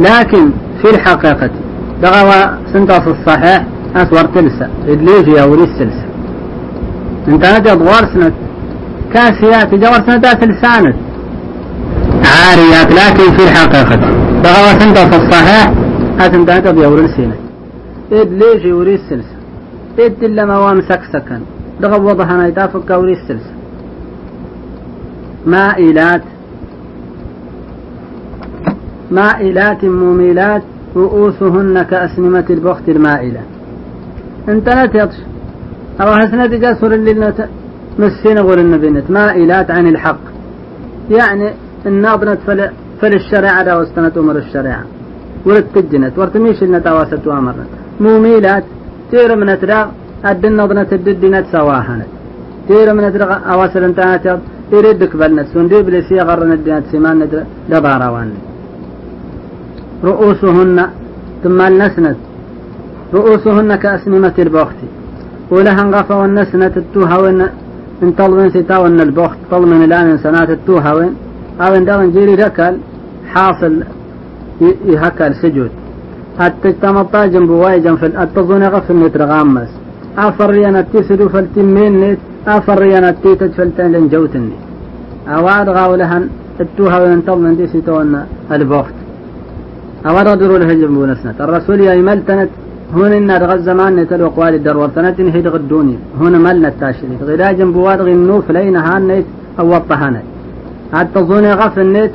لكن 0.00 0.50
في 0.82 0.90
الحقيقة 0.90 1.50
دغوا 2.02 2.56
سنتاس 2.72 3.06
الصحيح 3.06 3.64
أسور 3.96 4.24
تلسا 4.34 4.68
إدليج 4.88 5.28
يا 5.28 5.44
وريس 5.44 5.78
تلسا 5.78 6.06
إنت 7.28 7.44
هذه 7.44 7.72
أدوار 7.72 8.04
سنة. 8.14 8.32
كاسيات 9.14 9.74
جوار 9.74 10.02
سنة 10.06 10.18
لسانت 10.18 10.96
عاريات 12.34 12.92
لكن 12.92 13.36
في 13.36 13.44
الحقيقة. 13.44 13.96
دغوا 14.44 14.78
سنتاس 14.78 15.14
الصحيح 15.20 15.72
أسنت 16.26 16.50
هذا 16.50 16.70
بيور 16.70 16.98
السنة 16.98 17.36
إدليج 18.12 18.72
وريس 18.72 19.00
تلسا 19.10 19.36
إد 19.98 20.24
لما 20.24 20.58
وام 20.58 20.80
سكسكا 20.80 21.40
دغوا 21.80 22.10
وضحنا 22.10 22.48
يتافك 22.48 22.90
وريس 22.90 23.18
تلسا 23.28 23.54
مائلات 25.46 26.22
مائلات 29.10 29.84
مميلات 29.84 30.62
رؤوسهن 30.96 31.82
كأسنمة 31.82 32.44
البخت 32.50 32.88
المائلة. 32.88 33.40
أنت 34.48 34.68
لا 34.68 34.86
تطش 34.86 35.16
أو 36.00 36.14
حسنة 36.14 36.46
جاسر 36.46 36.94
اللي 36.94 37.32
مسين 37.98 38.38
غول 38.38 38.58
النبينت 38.58 39.10
مائلات 39.10 39.70
عن 39.70 39.86
الحق. 39.86 40.20
يعني 41.10 41.50
الناظرة 41.86 42.38
فل, 42.46 42.70
فل 43.00 43.14
الشريعة 43.14 43.78
واستنت 43.78 44.18
أمر 44.18 44.36
الشريعة. 44.36 44.84
ورد 45.46 45.66
تجنت 45.74 46.14
ورتميش 46.18 46.58
لنا 46.62 46.78
تواست 46.86 47.26
وامرت. 47.26 47.70
مميلات 48.00 48.64
تير 49.10 49.30
من 49.40 49.50
ترى 49.60 49.78
الدن 50.30 50.52
نظرة 50.60 50.90
الدنت 50.94 51.46
سواهنت 51.54 52.10
تير 52.68 52.88
من 52.96 53.04
ترى 53.12 53.24
أواصل 53.52 53.82
انتهت 53.88 54.26
يردك 54.72 55.12
بلنت 55.20 55.46
سندي 55.54 55.78
بلسي 55.86 56.18
غرن 56.28 56.52
الدنت 56.58 56.84
سمان 56.92 57.18
دبارا 57.70 58.08
وانت 58.14 58.36
رؤوسهن 60.08 60.78
ثم 61.42 61.60
النسنت 61.70 62.18
رؤوسهن 63.14 63.70
كأسنمة 63.82 64.36
البخت 64.38 64.78
ولها 65.54 65.80
انغفى 65.86 66.14
والنسنة 66.20 66.74
التوها 66.82 67.16
وين 67.22 67.40
إن 68.02 68.10
طلبن 68.18 68.48
ستا 68.54 68.76
وان 68.82 69.00
البخت 69.00 69.38
طلبن 69.50 69.80
الآن 69.88 70.18
سنات 70.24 70.50
التوها 70.50 70.92
وين 70.96 71.12
أو 71.60 71.74
ان 71.74 71.84
دغن 71.88 72.10
جيري 72.14 72.34
ركل 72.34 72.74
حاصل 73.32 73.74
يهكل 74.92 75.34
سجود. 75.34 75.70
التجتمطا 76.46 77.26
جنب 77.26 77.50
واي 77.50 77.80
جنب 77.80 78.04
التظن 78.04 78.62
غفل 78.74 78.96
نترغامس 78.96 79.70
أفرينا 80.18 80.80
التسدو 80.80 81.28
فالتمين 81.28 81.92
نت 82.00 82.18
أفرينا 82.46 83.08
التيتج 83.08 83.50
فالتن 83.58 83.92
لنجوتني 83.92 84.52
أواد 85.36 85.68
غاولهن 85.76 86.24
التوها 86.60 86.98
وين 87.02 87.20
طلبن 87.26 87.56
دي 87.56 87.66
ستا 87.72 87.92
وان 87.92 88.26
البخت 88.52 88.96
أمر 90.06 90.26
درو 90.40 90.56
له 90.56 90.70
جنبو 90.80 91.02
نسنت 91.10 91.38
الرسول 91.46 91.80
يا 91.80 91.94
ملتنت 92.08 92.50
هون 92.94 93.12
إن 93.20 93.30
رغ 93.42 93.52
الزمان 93.58 93.92
نتلو 93.96 94.28
قوال 94.36 94.54
الدرور 94.54 94.88
تنتين 94.96 95.28
هيد 95.34 95.46
الدنيا 95.46 95.98
هون 96.20 96.34
ملنا 96.44 96.68
التاشري 96.72 97.16
غدا 97.28 97.48
جنبواد 97.58 98.00
غي 98.06 98.12
النوف 98.18 98.46
لين 98.56 98.76
هان 98.86 99.02
نيت 99.08 99.26
أو 99.60 99.76
الطهانة 99.80 100.22
حتى 100.94 101.20
ظوني 101.28 101.52
غف 101.60 101.76
النت 101.86 102.12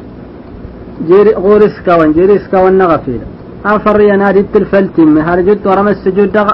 جيري 1.08 1.34
غورس 1.34 1.76
كون 1.86 2.14
جيريس 2.14 2.48
كون 2.48 2.74
نغفيل. 2.78 3.22
أفر 3.66 4.02
ينادي 4.02 4.40
التلفلتم 4.40 5.18
هرجت 5.18 5.68
ورمى 5.68 5.92
السجود 5.92 6.32
دغ 6.32 6.48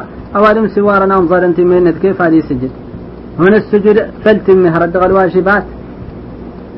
سوارنا 0.75 1.17
انظر 1.17 1.45
إنت 1.45 1.59
من 1.59 1.91
كيف 1.91 2.21
هذه 2.21 2.39
سجد 2.49 2.71
هنا 3.39 3.57
السجود 3.57 3.97
فلتم 4.23 4.65
هرد 4.65 4.95
الواجبات. 4.97 5.63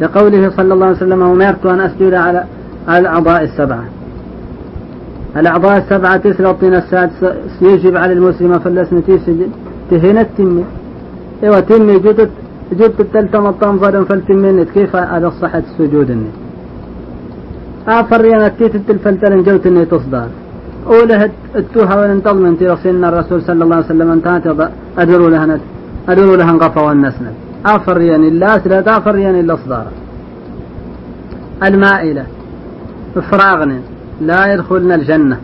لقوله 0.01 0.49
صلى 0.57 0.73
الله 0.73 0.85
عليه 0.85 0.97
وسلم 0.97 1.21
أمرت 1.23 1.65
أن 1.65 1.79
أسجد 1.81 2.13
على 2.13 2.43
الأعضاء 2.89 3.43
السبعة. 3.43 3.85
الأعضاء 5.37 5.77
السبعة 5.77 6.17
تسلطين 6.17 6.75
السادس 6.75 7.19
يجب 7.61 7.97
على 7.97 8.13
المسلم 8.13 8.59
فلسن 8.59 9.03
تسجد 9.03 9.51
تهينت 9.89 10.27
تمي 10.37 10.63
إيوه 11.43 11.59
تمي 11.59 11.99
جدت 11.99 12.29
جدت 12.73 12.99
التلتم 12.99 13.47
الطنظر 13.47 14.05
فلتمي 14.05 14.65
كيف 14.65 14.95
على 14.95 15.31
صحة 15.41 15.63
السجود 15.67 16.09
النت 16.09 16.44
آفر 17.87 18.25
ينتيت 18.25 18.75
التلفلتل 18.75 19.43
جوت 19.43 19.65
اني 19.67 19.85
تصدر. 19.85 20.27
أوله 20.87 21.31
التوها 21.55 21.95
وننتظم 22.01 22.45
انت 22.45 22.63
رسولنا 22.63 23.09
الرسول 23.09 23.41
صلى 23.41 23.63
الله 23.63 23.75
عليه 23.75 23.85
وسلم 23.85 24.11
انتهت 24.11 24.71
أدروا 24.97 25.29
لها 25.29 25.59
أدروا 26.09 26.37
لها 26.37 26.51
انقفا 26.51 26.81
والنسنة 26.81 27.31
آفر 27.65 28.01
يعني 28.01 28.27
الله 28.27 28.57
لا 28.65 28.81
تافر 28.81 29.15
يعني 29.15 29.39
الأصدار 29.39 29.85
المائلة. 31.63 32.25
إفراغنا 33.17 33.79
لا 34.21 34.53
يدخلنا 34.53 34.95
الجنة. 34.95 35.37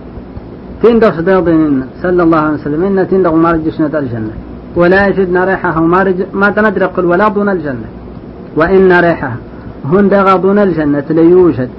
تندغ 0.84 1.18
صديقنا 1.18 1.86
صلى 2.04 2.24
الله 2.24 2.38
عليه 2.38 2.54
وسلم. 2.54 2.84
إن 2.84 3.08
تندغ 3.08 3.36
ما 3.36 3.52
رجشنا 3.52 4.00
الجنة. 4.00 4.34
ولا 4.76 5.08
يجدنا 5.08 5.46
ريحها 5.46 5.80
وما 5.80 6.04
رج 6.04 6.20
ما 6.34 6.50
تندرق 6.50 7.00
ولا 7.00 7.28
دون 7.28 7.50
الجنة. 7.50 7.90
وإن 8.56 8.92
ريحها. 9.00 9.38
هندغ 9.92 10.28
دون 10.38 10.60
الجنة 10.60 11.08
ليوجد. 11.10 11.70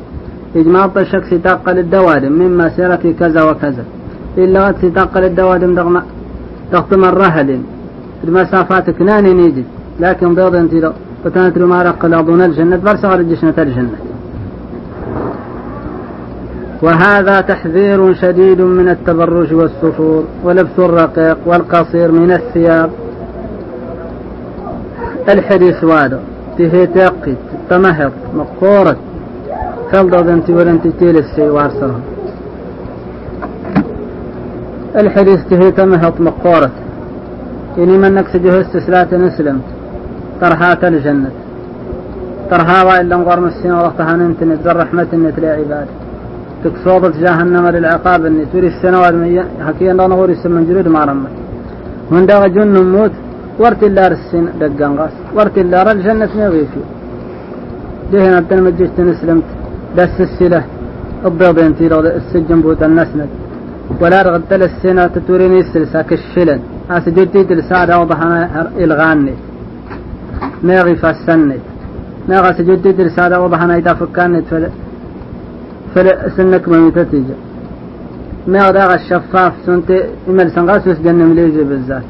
إجماع 0.56 0.90
الشك 0.96 1.24
ستاقل 1.24 1.78
الدوادم 1.78 2.32
من 2.32 2.56
مسيرة 2.56 3.14
كذا 3.20 3.42
وكذا. 3.42 3.84
إلا 4.38 4.74
ستاقل 4.82 5.24
الدوادم 5.24 5.74
دغم 5.74 6.02
تختم 6.72 7.04
الرهل 7.04 7.60
المسافات 8.24 8.90
كنان 8.90 9.24
نيجي. 9.36 9.64
لكن 10.00 10.34
بيض 10.34 10.54
أنت 10.54 10.92
فتنت 11.24 11.58
ما 11.58 11.82
رقل 11.82 12.14
أظن 12.14 12.42
الجنة 12.42 12.76
برسغ 12.76 13.16
رجشنة 13.16 13.54
الجنة. 13.58 13.98
وهذا 16.82 17.40
تحذير 17.40 18.14
شديد 18.14 18.60
من 18.60 18.88
التبرج 18.88 19.54
والسفور 19.54 20.24
ولبس 20.44 20.78
الرقيق 20.78 21.38
والقصير 21.46 22.12
من 22.12 22.32
الثياب. 22.32 22.90
الحديث 25.28 25.84
وادو 25.84 26.18
تهي 26.58 26.86
تقي 26.86 27.34
تمهط 27.70 28.12
مقورة. 28.34 28.96
فلض 29.92 30.14
بنت 30.26 30.50
ولنت 30.50 30.84
تيل 30.98 31.16
السي 31.24 31.48
وارسه 31.56 31.94
الحديث 35.00 35.40
تهي 35.50 35.70
تمهط 35.70 36.20
مقورة 36.20 36.70
إني 37.78 37.98
من 37.98 38.14
نكسجه 38.14 38.60
استسلات 38.60 39.14
نسلم. 39.14 39.58
ترهات 40.40 40.84
الجنة 40.84 41.30
ترها 42.50 42.78
وإلا 42.86 43.16
نقرم 43.16 43.44
السنة 43.44 43.74
ورطها 43.78 44.16
ننتنت 44.16 44.60
ذا 44.64 44.72
رحمة 44.72 45.10
النت 45.12 45.36
لعباد. 45.40 45.88
تكسوضة 46.64 47.12
جهنم 47.22 47.66
للعقاب 47.74 48.26
النت. 48.26 48.48
توري 48.52 48.68
السنوات 48.72 49.14
حكي 49.66 49.90
أن 49.90 49.96
نغور 49.96 50.30
من 50.54 50.62
جلود 50.68 50.88
ما 50.88 51.04
رمت. 51.08 51.34
من 52.12 52.26
دغ 52.26 52.42
جن 52.54 52.76
موت 52.94 53.14
ورت 53.62 53.82
الله 53.88 54.06
السن 54.06 54.44
دقان 54.60 54.92
غاس. 54.98 55.14
ورت 55.36 55.56
الله 55.58 55.92
الجنة 55.92 56.32
نغيفي 56.36 56.82
ليه 58.12 58.26
نبتن 58.36 58.62
مجيشت 58.62 58.98
دس 59.96 60.20
السلة. 60.20 60.62
الضيض 61.28 61.58
انتي 61.58 61.88
لو 61.88 62.00
السجن 62.00 62.60
بوت 62.64 62.82
النسند 62.82 63.30
ولا 64.00 64.22
رغد 64.22 64.52
السنة 64.52 65.06
تتوريني 65.06 65.58
السلسة 65.60 66.02
كالشلن 66.02 66.60
أسجدتي 66.90 67.44
تلسادة 67.44 67.94
وضحنا 68.00 68.70
إلغاني. 68.84 69.34
ناغي 70.62 70.94
فالسنة 71.02 71.58
ناغا 72.28 72.52
سجدتي 72.58 72.92
تلسادة 72.92 73.36
وضحنا 73.40 73.76
إذا 73.76 73.92
فكانت 74.00 74.44
فل 74.50 74.64
فل 75.94 76.06
سنك 76.36 76.64
ما 78.52 78.70
داغ 78.76 78.90
الشفاف 78.94 79.52
سنت 79.66 79.90
إمل 80.28 80.50
سنغاس 80.56 80.82
وسجن 80.88 81.14
مليجي 81.30 81.64
بالذات. 81.70 82.06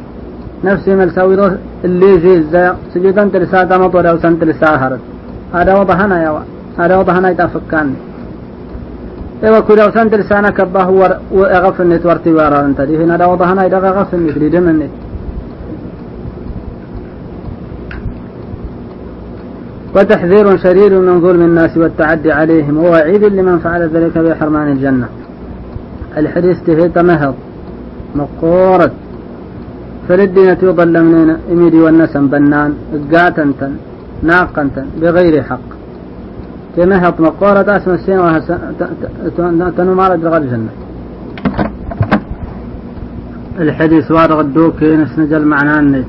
نفس 0.64 0.88
إمل 0.88 1.10
سويرو 1.16 1.46
اللي 1.84 2.12
جي 2.22 2.42
زي 2.52 2.72
سجدان 2.94 3.32
تلسادة 3.32 3.78
مطولة 3.78 4.14
وسنت 4.14 4.44
لساهرت 4.44 5.02
هذا 5.54 5.72
وضحنا 5.80 6.16
يا 6.24 6.30
هذا 6.78 6.96
وضحنا 6.96 7.30
إذا 7.30 7.46
فكانت 7.46 7.96
ايوا 9.44 9.60
كودا 9.60 9.86
وسنت 9.86 10.14
لسانا 10.14 10.50
كبا 10.50 10.82
هو 10.82 11.18
وغفن 11.32 11.88
نتورتي 11.88 12.32
وارا 12.32 12.60
انت 12.66 12.80
دي 12.80 13.04
هنا 13.04 13.16
دا 13.16 13.26
وضحنا 13.26 13.66
إذا 13.66 13.78
غفن 13.78 14.26
نتري 14.26 14.48
دمنت 14.48 14.90
وتحذير 19.96 20.56
شديد 20.56 20.92
من 20.92 21.20
ظلم 21.20 21.42
الناس 21.42 21.76
والتعدي 21.76 22.32
عليهم. 22.32 22.78
ووعيد 22.78 23.24
لمن 23.24 23.58
فعل 23.58 23.82
ذلك 23.88 24.18
بحرمان 24.18 24.68
الجنة. 24.72 25.08
الحديث 26.16 26.56
تهيت 26.66 26.98
مهض 26.98 27.34
مقورة 28.14 28.90
فللدينة 30.08 30.58
يضل 30.62 31.04
منين 31.04 31.36
إميدي 31.52 31.80
والنسم 31.80 32.26
بنان. 32.28 32.74
قاتنتا 33.12 33.68
ناقنتا 34.22 34.86
بغير 35.00 35.42
حق. 35.42 35.71
تمهط 36.76 37.20
مقورة 37.20 37.68
اسم 37.76 37.90
السين 37.90 38.18
تنمارد 39.76 40.24
لغا 40.24 40.38
الجنة. 40.38 40.72
الحديث 43.60 44.10
وارغ 44.10 44.40
الدوكي 44.40 44.96
نسنجل 44.96 45.44
معناه 45.46 46.04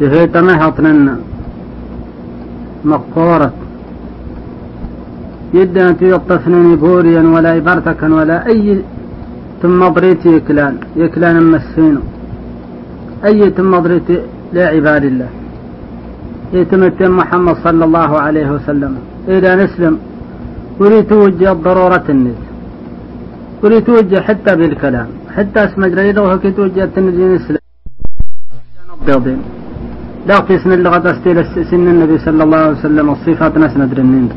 تهيت 0.00 0.36
مهط 0.36 0.80
لنا 0.80 1.16
مقورة 2.84 3.52
يدنا 5.54 5.92
تيطفنني 5.92 6.76
بوريا 6.76 7.22
ولا 7.34 7.54
يبرتكا 7.54 8.14
ولا 8.18 8.46
أي 8.46 8.82
ثم 9.62 9.80
ضريتي 9.88 10.28
يكلان. 10.36 10.74
يكلان 10.96 11.36
مسينو 11.52 12.00
أي 13.24 13.50
ثم 13.50 13.72
ضريتي 13.84 14.16
لعباد 14.52 15.04
الله. 15.04 15.28
يتمتم 16.52 17.10
محمد 17.20 17.56
صلى 17.66 17.84
الله 17.88 18.10
عليه 18.24 18.48
وسلم. 18.54 18.92
إذا 19.28 19.52
نسلم 19.62 19.94
ولي 20.80 21.02
توجه 21.02 21.52
ضرورة 21.52 22.08
ولي 23.62 23.80
توجه 23.80 24.20
حتى 24.28 24.52
بالكلام 24.56 25.08
حتى 25.36 25.58
اسم 25.66 25.80
جريدة 25.86 26.22
وهكي 26.22 26.50
توجه 26.50 26.84
التنجي 26.84 27.24
نسلم 27.34 27.58
بيضين 29.06 29.40
لا 30.28 30.36
سن 30.62 30.72
اللغة 30.78 31.04
استيل 31.12 31.38
سن 31.70 31.84
النبي 31.94 32.16
صلى 32.26 32.42
الله 32.44 32.60
عليه 32.66 32.78
وسلم. 32.78 33.06
الصفات 33.16 33.54
ناس 33.62 33.74
ندرنين 33.76 34.28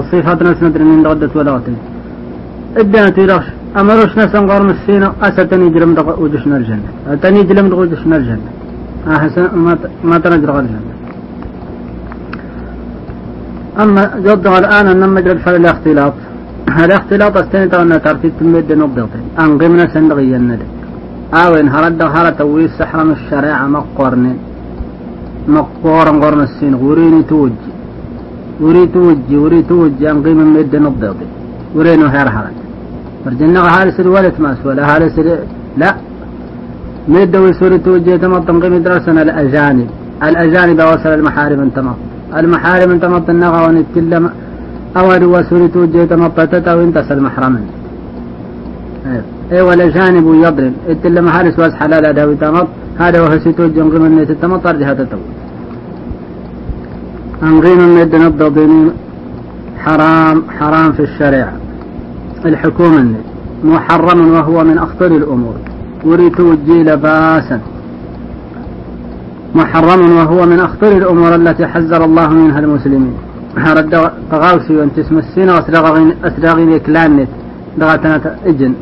الصفات 0.00 0.38
ناس 0.42 0.58
ندرنين 0.62 1.06
غدت 1.10 1.32
ولغتين 1.36 1.78
ادنا 2.80 3.10
تيرش 3.16 3.46
امروش 3.80 4.12
ناس 4.20 4.34
انقر 4.40 4.62
مسينا 4.68 5.08
اساتني 5.26 5.68
جلم 5.74 5.90
دق 5.98 6.08
وجشنا 6.22 6.56
الجنة 6.60 6.90
اتني 7.12 7.42
جلم 7.48 7.66
دق 7.70 7.78
وجشنا 7.82 8.16
الجنة 8.20 8.50
احسن 9.14 9.44
ما 9.64 9.72
ما 10.08 10.16
تنجر 10.22 10.50
الجنة 10.62 10.89
جد 14.26 14.46
الآن 14.46 14.86
انما 14.86 15.06
مجرد 15.06 15.38
فعل 15.44 15.56
الاختلاط. 15.56 16.14
الاختلاط 16.84 17.36
استنت 17.36 17.74
أن 17.74 18.02
ترتيب 18.04 18.32
تمد 18.40 18.72
نبضتين 18.72 19.24
انقمنا 19.44 19.84
سندغي 19.94 20.36
الندى 20.36 20.66
آوين 21.42 21.68
هرد 21.74 22.02
هرد 22.14 22.40
ويس 22.42 22.70
سحرم 22.78 23.10
الشريعة 23.18 23.66
مقرنين 23.76 24.38
مقورا 25.54 26.12
قرن 26.22 26.40
السين. 26.48 26.74
وريني 26.74 27.22
توجي 27.30 27.70
وري 28.64 28.84
توجي 28.94 29.36
وري 29.44 29.60
توجي 29.70 30.10
أن 30.10 30.18
قيمة 30.24 30.44
مد 30.56 30.74
نبضي 30.84 31.26
ورينو 31.76 32.06
هير 32.14 32.28
حرج 32.36 32.56
فرجنا 33.24 33.60
هالس 33.74 33.96
الولد 34.04 34.34
ما 34.44 34.50
ولا 34.64 34.82
هالس 34.90 35.16
لا. 35.80 35.90
مد 37.14 37.34
ويسوري 37.42 37.78
توجي 37.86 38.18
تمطم 38.22 38.56
قيمة 38.62 38.78
درسنا 38.86 39.22
الأجانب. 39.26 39.88
الأجانب 40.28 40.78
وصل 40.90 41.12
المحارم 41.18 41.60
انتمط 41.66 42.00
المحارم 42.38 42.90
انتمط 42.90 43.30
النغى 43.30 43.66
ونتكلم 43.66 44.30
أول 44.96 45.24
وسوري 45.24 45.68
توجي 45.68 46.06
تمطتت 46.06 46.68
أو 46.68 46.80
انتس 46.80 47.12
المحرمين 47.12 47.66
إيه 49.52 49.62
والأجانب 49.62 50.26
يضرب. 50.44 50.72
اتلم 50.88 51.28
هالس 51.28 51.58
واس 51.58 51.74
حلال 51.74 52.06
هذا 52.06 52.34
تمط 52.34 52.68
هذا 52.98 53.20
وهو 53.20 53.38
ستوجه 53.38 53.80
قيمة 53.92 54.06
النيت 54.06 54.30
التمطر 54.30 54.76
جهة 54.76 54.92
التو 54.92 55.18
أنغيم 57.42 57.80
الند 57.80 58.14
نبض 58.14 58.58
حرام 59.84 60.42
حرام 60.58 60.92
في 60.92 61.02
الشريعة. 61.02 61.52
الحكومة 62.44 63.14
محرم 63.64 64.20
وهو 64.32 64.64
من 64.64 64.78
أخطر 64.78 65.06
الأمور. 65.06 65.54
ورث 66.04 66.40
الجيل 66.40 66.96
باسا 66.96 67.60
محرم 69.54 70.00
وهو 70.18 70.46
من 70.46 70.60
أخطر 70.60 70.92
الأمور 71.00 71.34
التي 71.34 71.66
حذر 71.66 72.04
الله 72.04 72.28
منها 72.28 72.58
المسلمين. 72.58 73.14
رد 73.78 74.10
تغاوسي 74.30 74.76
وانت 74.76 74.98
اسم 74.98 75.18
السين 75.18 75.48
أسراغين 76.28 76.70
يكلانت 76.72 77.28
دغتنا 77.78 78.16
إجن. 78.46 78.74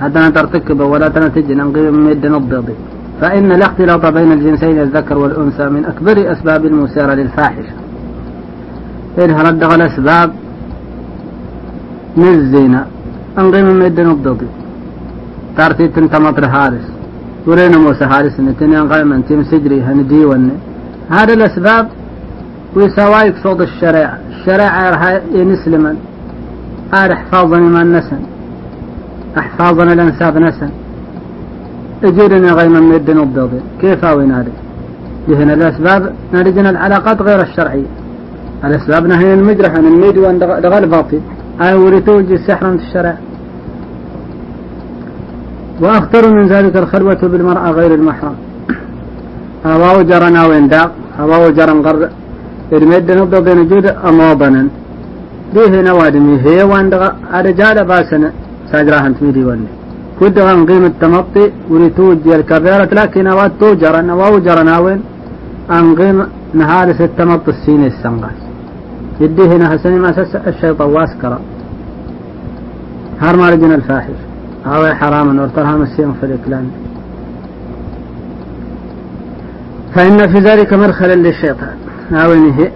حتى 0.00 0.30
ترتكب 0.30 0.80
ولا 0.80 1.08
تنتجن 1.08 1.60
أنقذ 1.60 1.90
من 1.90 2.04
يد 2.10 2.26
نضضي 2.26 2.74
فإن 3.20 3.52
الاختلاط 3.52 4.06
بين 4.06 4.32
الجنسين 4.32 4.78
الذكر 4.86 5.18
والأنثى 5.18 5.66
من 5.68 5.82
أكبر 5.84 6.16
أسباب 6.32 6.62
المسيرة 6.66 7.14
للفاحشة. 7.14 7.74
إنها 9.18 9.42
ردغ 9.42 9.74
الأسباب 9.74 10.30
من 12.16 12.28
الزنا. 12.28 12.86
أنقذ 13.38 13.62
من 13.62 13.82
يد 13.82 14.00
نضضي 14.00 14.46
تارتي 15.56 15.88
تنتمطر 15.88 16.44
هارس 16.54 16.86
ورينا 17.46 17.78
موسى 17.78 18.04
هارس 18.04 18.40
نتني 18.40 18.78
أنقذ 18.80 19.04
من 19.04 19.24
تيم 19.26 19.42
سجري 19.50 19.82
هندي 19.82 20.24
ون 20.24 20.50
هذه 21.10 21.34
الأسباب 21.34 21.88
ويساوايك 22.76 23.34
صوت 23.44 23.60
الشريعة. 23.60 24.18
الشريعة 24.30 25.22
ينسلمن 25.34 25.96
هذا 26.94 27.14
حفاظا 27.14 27.58
من 27.58 27.92
نسن. 27.92 28.20
أحفاظنا 29.38 29.92
الأنساب 29.92 30.38
نسن. 30.38 30.70
اجرنا 32.04 32.52
غير 32.52 32.68
من 32.68 32.94
الدين 32.94 33.18
الضوضي 33.18 33.60
كيف 33.80 34.04
أوي 34.04 34.26
نادي؟ 34.26 34.50
لهنا 35.28 35.54
الأسباب 35.54 36.12
نارجنا 36.32 36.70
العلاقات 36.70 37.22
غير 37.22 37.40
الشرعية. 37.42 37.90
الأسباب 38.64 39.06
نهي 39.06 39.34
المجرح 39.34 39.72
عن 39.78 39.84
الميد 39.86 40.18
وأن 40.18 40.38
دغال 40.38 40.88
باطل. 40.88 41.20
أي 41.62 41.74
ورثوج 41.74 42.34
سحرا 42.46 42.76
في 42.76 42.82
الشرع 42.86 43.16
وأخطر 45.82 46.34
من 46.34 46.46
ذلك 46.46 46.76
الخلوة 46.76 47.20
بالمرأة 47.22 47.70
غير 47.70 47.94
المحرم. 47.94 48.36
أواو 49.66 50.02
جرنا 50.02 50.46
وين 50.46 50.68
داق 50.68 50.90
أواو 51.20 51.50
جرن 51.50 51.80
غر 51.80 52.08
الميد 52.72 53.10
نبض 53.12 53.34
بين 53.44 53.68
جود 53.68 53.86
أموضنا 53.86 54.68
به 55.54 55.72
نوادمي 55.88 56.40
هي 56.46 56.62
وان 56.62 56.90
دغ 56.90 57.02
أرجال 57.38 57.84
باسنا 57.84 58.30
ساجراهن 58.72 59.14
تميدي 59.18 59.44
وني. 59.44 59.68
كد 60.20 60.38
غن 60.38 60.66
قيمة 60.66 60.86
التمطي 60.86 61.44
وريتوج 61.70 62.28
الكبيرة 62.28 62.88
لكن 62.98 63.26
أواد 63.26 63.52
توجر 63.60 63.98
أن 63.98 64.10
ووجر 64.10 64.62
ناوين 64.62 65.00
أن 65.70 65.86
قيم 65.98 66.18
نهارس 66.54 67.00
التمط 67.00 67.48
السين 67.48 67.84
السنغاس. 67.84 68.40
يديه 69.20 69.64
حسني 69.70 69.98
ما 69.98 70.10
سس 70.12 70.36
الشيطان 70.36 70.88
واسكرا. 70.94 71.38
هار 73.22 73.36
مارجن 73.36 73.72
الفاحش. 73.72 74.20
هاو 74.66 74.94
حراما 74.94 75.42
وارترها 75.42 75.76
مسيم 75.76 76.12
في 76.20 76.26
الإكلان 76.26 76.70
فإن 79.94 80.18
في 80.32 80.38
ذلك 80.38 80.72
مرخلا 80.74 81.14
للشيطان. 81.14 81.76
هاوين 82.10 82.50
هي 82.50 82.70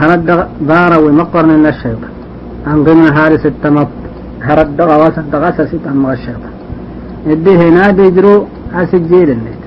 هرد 0.00 0.46
بارا 0.60 0.96
ومقرن 0.96 1.62
للشيطان 1.62 2.12
أن 2.66 2.84
قيم 2.84 3.00
نهارس 3.06 3.46
التمط 3.46 3.88
هرد 4.42 4.80
غواس 4.80 5.16
دغاس 5.32 5.56
سيت 5.70 5.86
أم 5.86 6.06
غشيطة 6.06 6.50
يدي 7.26 7.56
هنا 7.56 7.90
بيجرو 7.90 8.46
عسجيل 8.74 9.30
النت 9.30 9.64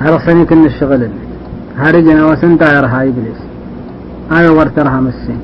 هرسني 0.00 0.44
كن 0.44 0.64
الشغل 0.66 1.02
النت 1.08 1.30
هرجنا 1.82 2.26
وسنتا 2.26 2.66
يرها 2.76 3.02
إبليس 3.02 3.40
أنا 4.36 4.50
ورترها 4.50 5.00
مسين 5.06 5.40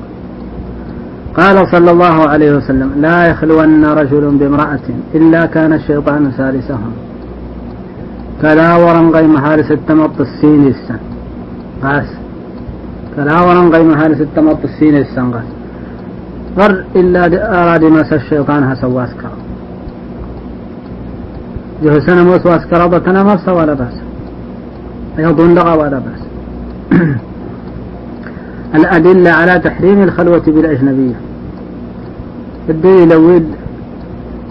قال 1.37 1.67
صلى 1.71 1.91
الله 1.91 2.29
عليه 2.29 2.51
وسلم 2.57 2.91
لا 2.97 3.27
يخلون 3.27 3.85
رجل 3.85 4.37
بامرأة 4.37 4.85
إلا 5.15 5.45
كان 5.45 5.73
الشيطان 5.73 6.31
ثالثهم 6.31 6.91
كلا 8.41 8.75
ورن 8.75 9.09
غيم 9.09 9.35
هارس 9.35 9.71
التمط 9.71 10.21
السين 10.21 10.67
السن. 10.67 10.99
قاس. 11.83 12.09
كلا 13.15 13.41
ورن 13.41 13.67
غيم 13.69 13.91
هارس 13.91 14.21
التمط 14.21 14.57
السين 14.63 14.97
السن 14.97 15.31
قاس. 15.31 15.49
غر 16.59 16.83
إلا 16.95 17.21
أراد 17.63 17.83
مس 17.83 18.13
الشيطان 18.13 18.63
هسوا 18.63 19.03
أسكر 19.03 19.31
جهسنا 21.83 22.23
موس 22.23 22.45
وأسكر 22.45 22.87
ضتنا 22.87 23.23
مس 23.23 23.47
ولا 23.49 23.73
بأس. 23.73 23.97
يظن 25.17 25.55
لغى 25.55 25.77
ولا 25.77 25.99
بأس. 26.05 26.21
الأدلة 28.75 29.31
على 29.31 29.59
تحريم 29.59 30.03
الخلوة 30.03 30.43
بالأجنبية 30.47 31.15
الدليل 32.69 33.13
ويد 33.13 33.47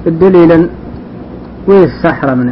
الدليل 0.07 0.69
ويد 1.69 1.83
السحر 1.83 2.35
من 2.35 2.49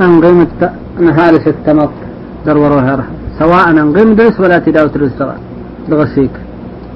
أن 0.00 0.20
قيمة 0.24 0.70
نهارس 1.00 1.48
التمط 1.48 1.90
در 2.46 2.56
وروهرها 2.58 3.06
سواء 3.38 3.70
أن 3.70 3.92
قيم 3.96 4.14
دس 4.14 4.40
ولا 4.40 4.58
تداوت 4.58 4.96
الرزق 4.96 5.34
دغسيك 5.90 6.30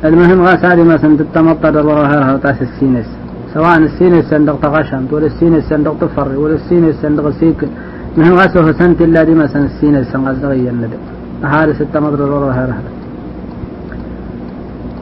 المهم 0.05 0.43
غاس 0.43 0.64
هذه 0.64 0.82
مثلا 0.82 1.16
تتمطر 1.16 1.86
وراها 1.86 2.34
وتاس 2.34 2.62
السينس 2.62 3.07
سواء 3.55 3.78
السينس 3.78 4.24
صندوق 4.30 4.61
تغشمت 4.61 5.12
ولا 5.12 5.26
السينس 5.26 5.64
صندوق 5.70 5.97
تفر 6.01 6.28
ولا 6.38 6.55
السينس 6.55 6.95
صندوق 7.03 7.30
سيك 7.30 7.61
مهم 8.18 8.34
غاس 8.34 8.51
سنت 8.78 9.03
إلا 9.03 9.24
دي 9.24 9.34
مثلا 9.34 9.64
السينس 9.64 10.07
صندوق 10.12 10.34
تغير 10.43 10.72
ندى 11.45 11.57
هذا 11.57 11.72
ستمطر 11.72 12.22
وراها 12.22 12.74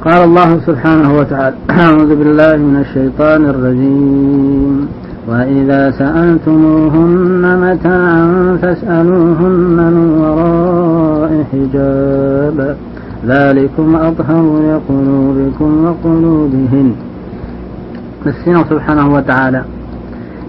قال 0.04 0.24
الله 0.24 0.60
سبحانه 0.66 1.18
وتعالى 1.18 1.56
أعوذ 1.70 2.16
بالله 2.16 2.56
من 2.56 2.76
الشيطان 2.80 3.44
الرجيم. 3.44 4.88
وإذا 5.28 5.90
سألتموهن 5.90 7.42
متاعا 7.60 8.58
فاسألوهن 8.62 9.76
من 9.78 9.94
وراء 10.20 11.44
حجاب. 11.52 12.76
ذلكم 13.26 13.96
أطهر 13.96 14.44
لقلوبكم 14.68 15.84
وقلوبهن. 15.84 16.92
السنة 18.26 18.64
سبحانه 18.70 19.14
وتعالى. 19.14 19.62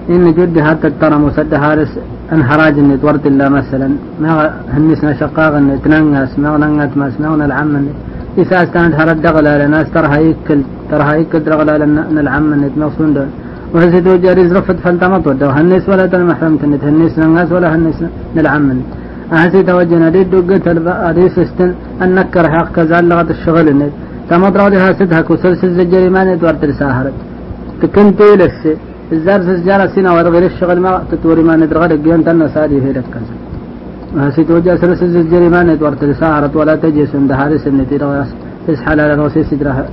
إن 0.10 0.34
جد 0.34 0.60
حتى 0.60 0.90
ترى 1.02 1.16
مسد 1.16 1.54
هارس 1.54 2.00
أن 2.34 2.42
حراج 2.50 2.76
إن 2.84 2.92
تورت 3.02 3.26
الله 3.32 3.48
مثلا. 3.60 3.90
ما 4.22 4.30
هنسنا 4.76 5.14
شقاق 5.22 5.54
إن 5.62 5.70
تنغس 5.84 6.34
ما 6.44 6.50
نغت 6.58 6.94
ما 7.00 7.08
سمعنا 7.16 7.46
العم 7.50 7.74
إذا 8.42 8.58
استانت 8.64 8.94
هرد 9.00 9.18
دغلا 9.26 9.54
لناس 9.62 9.88
ترى 9.96 10.08
هيكل 10.16 10.60
ترى 10.92 11.04
هيكل 11.12 11.40
دغلا 11.48 11.76
لنا 11.84 12.22
العم 12.24 12.50
إن 12.56 12.64
تنصون 12.76 13.10
ده 13.16 13.24
وهزي 13.74 14.00
دو. 14.06 14.14
جاريز 14.24 14.50
رفت 14.58 14.78
فلتمط 14.84 15.24
وده 15.28 15.48
هنس 15.58 15.86
ولا 15.92 16.06
تنمحرم 16.14 16.54
تنت 16.62 16.84
هنس 16.90 17.14
نغس 17.20 17.50
ولا 17.56 17.68
هنس 17.76 18.00
نلعم 18.36 18.66
أهسي 19.34 19.60
توجنا 19.68 20.10
دي 20.16 20.22
دوقت 20.32 20.66
دي 21.18 21.26
سستن 21.36 21.70
النكر 22.04 22.46
حق 22.54 22.68
كذا 22.76 22.98
لغت 23.10 23.30
الشغل 23.36 23.68
النت 23.74 23.94
تمطر 24.30 24.62
ودها 24.66 24.90
سدها 25.00 25.22
كسر 25.28 25.52
سز 25.62 25.78
الجريمان 25.86 26.28
دور 26.42 26.56
ترساهرت 26.62 27.18
تكنتي 27.82 28.30
لسي 28.40 28.74
الزار 29.16 29.40
سجارة 29.48 29.88
سينا 29.94 30.12
ورغير 30.16 30.46
الشغل 30.52 30.80
ما 30.86 30.92
تتوري 31.12 31.44
ما 31.48 31.56
ندرغ 31.62 31.84
دقيان 31.92 32.22
تنا 32.26 32.48
سادي 32.54 32.78
في 32.84 32.92
ركز 32.98 33.28
أهسي 34.18 34.44
توجه 34.48 34.76
سر 34.82 34.92
سز 35.02 35.16
الجريمان 35.24 35.68
دور 35.82 35.94
ترساهرت 36.02 36.54
ولا 36.60 36.76
تجي 36.82 37.06
سند 37.12 37.32
هارس 37.40 37.68
النتي 37.72 37.98
رغاس 38.04 38.30
تس 38.66 38.80
حلال 38.86 39.10
رغسي 39.20 39.42
سجرها 39.50 39.86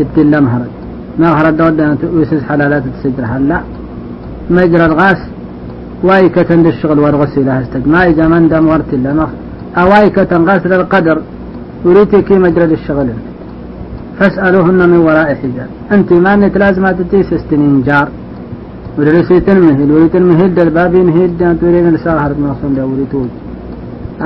اتلم 0.00 0.46
هرت 0.52 0.72
ما 1.20 1.28
هرد 1.38 1.56
دودنا 1.56 1.96
ويسس 2.14 2.42
حلالات 2.48 2.84
تسجرها 2.94 3.38
لا. 3.50 3.58
مجرى 4.56 4.86
الغاس. 4.90 5.20
وايكة 6.08 6.50
للشغل 6.54 6.98
والغسل 7.04 7.46
لها 7.46 7.60
استد 7.62 7.84
ما 7.92 8.00
إذا 8.10 8.24
من 8.32 8.48
دم 8.52 8.66
ورت 8.70 8.90
إلا 8.96 9.12
ما. 9.18 9.26
أوايكة 9.82 10.32
غسل 10.48 10.72
القدر 10.80 11.18
وريتك 11.84 12.32
مجرى 12.44 12.66
للشغل 12.72 13.08
فاسألوهن 14.18 14.80
من 14.90 14.98
وراء 15.06 15.28
حجاب. 15.40 15.70
أنت 15.94 16.10
ما 16.24 16.34
أنت 16.34 16.54
لازم 16.62 16.84
تتيس 16.98 17.32
استنين 17.38 17.82
جار. 17.88 18.08
ودرسي 18.98 19.40
تنمهل 19.46 19.92
وريت 19.92 20.14
المهل 20.16 20.60
الباب 20.66 20.94
ينهل 20.94 21.30
دان 21.38 21.54
تورين 21.60 21.86
لساهر 21.94 22.30
من 22.40 22.46
أصلا 22.54 22.70
دوريتوج 22.76 23.30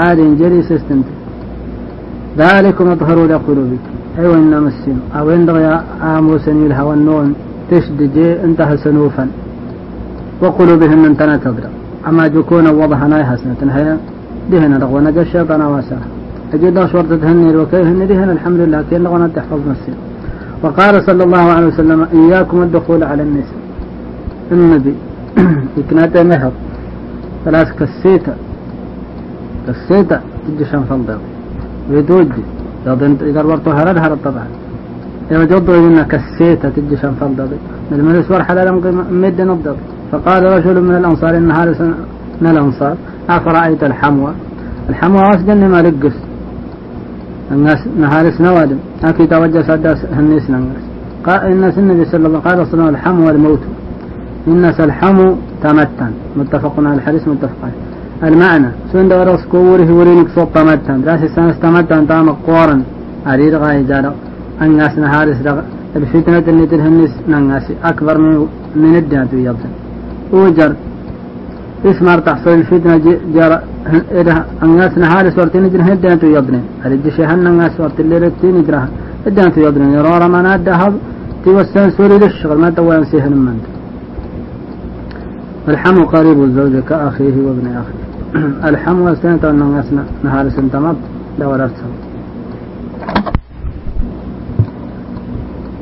عاد 0.00 0.18
جري 0.40 0.62
سستنت 0.68 1.08
ذلكم 2.38 2.86
أطهروا 2.94 3.26
لقلوبك 3.32 3.84
أيوة 4.18 4.36
إن 4.36 4.54
مسين 4.66 4.98
أو 5.18 5.30
إن 5.30 5.48
يا 5.66 5.74
آموسني 6.18 6.66
الهوى 6.66 6.94
النون 6.94 7.28
تشدجي 7.70 8.44
انتهى 8.44 8.76
سنوفا. 8.84 9.26
وقلوبهم 10.42 10.98
من 11.04 11.16
تنتظر 11.16 11.64
أما 12.08 12.24
جكون 12.34 12.66
وضح 12.80 13.00
ناي 13.12 13.24
حسنة. 13.24 13.60
هيا 13.76 13.94
دهنا 14.50 14.76
رغوة 14.82 15.00
نجا 15.00 15.22
الشيطان 15.22 15.60
واسرة 15.72 16.04
أجد 16.54 16.86
شورت 16.92 17.12
تهني 17.22 17.50
الوكيه 17.50 17.82
هن 17.90 18.00
دهنا 18.10 18.32
الحمد 18.32 18.60
لله. 18.60 18.84
كي 18.90 18.98
لغونا 18.98 19.28
تحفظ 19.36 19.60
نفسي. 19.70 19.92
وقال 20.62 20.94
صلى 21.08 21.22
الله 21.24 21.44
عليه 21.56 21.66
وسلم 21.66 22.00
إياكم 22.18 22.58
الدخول 22.62 23.00
على 23.10 23.22
النساء. 23.22 23.61
النبي. 24.52 24.94
إكنات 25.78 26.16
مهر. 26.16 26.52
ثلاث 27.44 27.68
كسيتا. 27.78 28.34
كسيتا. 29.66 30.20
تجي 30.46 30.64
شنفن 30.64 31.02
ضيو 31.06 31.22
ويدوجي. 31.90 32.42
إذا 33.30 33.42
برطو 33.42 33.70
هرد 33.70 33.98
هرد 33.98 34.18
طبعا. 34.24 34.46
يوجد 35.30 35.70
إن 35.70 36.02
كسيتة 36.02 36.68
تجيشان 36.68 37.14
فضل 37.20 37.48
الملس 37.92 38.30
ورحل 38.30 38.66
لم 38.66 38.76
مد 39.22 39.40
نضب 39.40 39.76
فقال 40.12 40.42
رجل 40.44 40.80
من 40.80 40.94
الأنصار 40.96 41.36
إن 41.36 41.50
هارس 41.50 41.80
من 42.40 42.50
الأنصار. 42.50 42.96
أفرأيت 43.28 43.84
الحموى. 43.84 44.32
الحموى 44.90 45.22
واسجن 45.22 45.68
ما 45.68 45.82
لقس 45.82 46.16
الناس 47.50 47.80
نهارس 48.00 48.40
نوادم. 48.40 48.78
أكي 49.04 49.26
توجه 49.26 49.62
سداس 49.62 50.04
هنيس 50.16 50.50
نغس 50.50 50.84
قال 51.26 51.52
الناس 51.52 51.78
النبي 51.78 52.04
صلى 52.04 52.26
الله 52.26 52.42
عليه 52.46 52.62
وسلم 52.62 52.88
الحمو 52.88 53.26
والموت 53.26 53.62
الناس 54.46 54.80
الحمو 54.80 55.36
تمتن. 55.62 56.12
متفق 56.36 56.74
على 56.78 56.94
الحديث 56.94 57.28
متفق 57.28 57.60
عليه. 57.64 57.80
المعنى 58.28 58.70
سون 58.92 59.08
دورس 59.08 59.44
كوره 59.52 59.92
ورينك 59.98 60.28
صوت 60.34 60.48
تمتن. 60.54 60.98
راس 61.06 61.20
سنس 61.36 61.58
تمتن 61.62 62.06
تام 62.08 62.28
قورن 62.46 62.82
أريد 63.26 63.54
غاي 63.54 63.82
جارا 63.90 64.12
الناس 64.62 64.98
نهارس 64.98 65.38
رغ. 65.46 65.58
الفتنة 65.96 66.44
اللي 66.48 66.66
تلهنس 66.66 67.14
نغاسي 67.28 67.74
أكبر 67.84 68.18
من 68.18 68.46
من 68.76 68.96
الدنيا 68.96 69.26
يبدأ 69.32 69.70
وجر 70.32 70.72
إسمار 71.84 72.18
تحصل 72.18 72.50
الفتنة 72.50 72.96
جرى 73.34 73.58
إذا 74.20 74.46
الناس 74.62 74.92
نهار 74.98 75.30
سورت 75.30 75.56
نجرة 75.56 75.82
هدنا 75.82 76.14
تو 76.14 76.26
يبني 76.26 76.60
هل 76.84 76.92
الدشي 76.92 77.24
هن 77.24 77.46
الناس 77.46 77.72
سورت 77.76 78.00
اللي 78.00 78.18
رتي 78.18 78.46
نجرة 78.58 78.88
هدنا 79.26 79.48
تو 79.54 79.60
يبني 79.66 79.94
يرى 79.94 80.28
ما 80.28 80.40
نادها 80.42 80.92
توسن 81.44 81.90
سوري 81.96 82.16
للشغل. 82.22 82.58
ما 82.58 82.70
توا 82.70 82.94
ينسيه 82.94 83.24
من 83.28 83.58
الحم 85.68 86.04
قريب 86.04 86.42
الزوج 86.42 86.82
كأخيه 86.82 87.36
وابن 87.46 87.66
أخيه. 87.66 88.02
الحم 88.70 89.00
والسنة 89.00 89.38
أن 89.44 89.62
الناس 89.62 89.84
نهار 90.24 90.48
سنتمط 90.48 90.96
رسل 91.40 91.72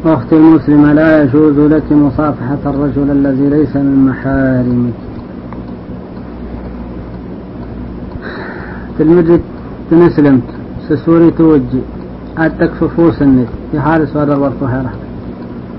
أختي 0.07 0.37
المسلمة 0.37 0.93
لا 0.93 1.23
يجوز 1.23 1.59
لك 1.59 1.93
مصافحة 1.93 2.59
الرجل 2.67 3.11
الذي 3.11 3.49
ليس 3.49 3.77
من 3.77 4.07
محارمك. 4.09 4.93
تلمجد 8.99 9.41
تنسلمت. 9.91 10.43
سسوري 10.89 11.31
توجي. 11.31 11.83
أتك 12.39 12.71
ففوس 12.81 13.23
النت 13.23 13.49
في 13.73 13.81
حارس 13.81 14.17
هذا 14.17 14.35
الورط 14.35 14.63
هيرا 14.63 14.91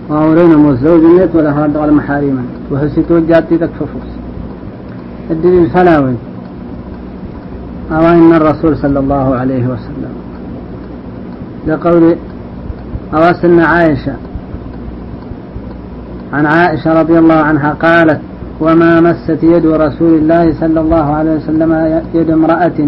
وأورينا 0.09 0.57
مزوج 0.57 1.03
النت 1.03 1.35
ولا 1.35 1.51
هذا 1.51 1.81
على 1.81 1.91
محارما. 1.91 2.43
وهسي 2.71 3.01
توجي 3.01 3.37
أتي 3.37 3.57
تك 3.57 3.69
ففوس 3.79 4.11
الدليل 5.31 5.69
فلاوي 5.69 6.15
أو 7.91 8.05
إن 8.05 8.33
الرسول 8.33 8.77
صلى 8.77 8.99
الله 8.99 9.35
عليه 9.35 9.67
وسلم. 9.67 10.13
لقول 11.67 12.15
أواسن 13.13 13.59
عائشة. 13.59 14.13
عن 16.33 16.45
عائشة 16.45 17.01
رضي 17.01 17.19
الله 17.19 17.35
عنها 17.35 17.73
قالت 17.73 18.19
وما 18.61 19.01
مست 19.01 19.43
يد 19.43 19.65
رسول 19.65 20.13
الله 20.13 20.53
صلى 20.59 20.79
الله 20.79 21.05
عليه 21.15 21.35
وسلم 21.35 22.01
يد 22.13 22.29
امرأة 22.29 22.87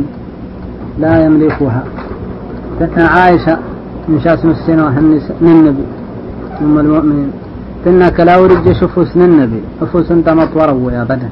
لا 1.00 1.26
يملكها. 1.26 1.84
عائشة 2.98 3.58
من 4.08 4.20
شاس 4.20 4.46
مسنا 4.46 4.90
من 5.42 5.52
النبي. 5.52 5.84
أم 6.64 6.76
المؤمنين. 6.80 7.32
تنا 7.86 8.10
كلا 8.18 8.38
ورج 8.38 8.66
شفوس 8.82 9.12
النبي 9.18 9.62
شفوس 9.82 10.08
انت 10.12 10.28
مطوروي 10.40 11.02
أبدا 11.02 11.30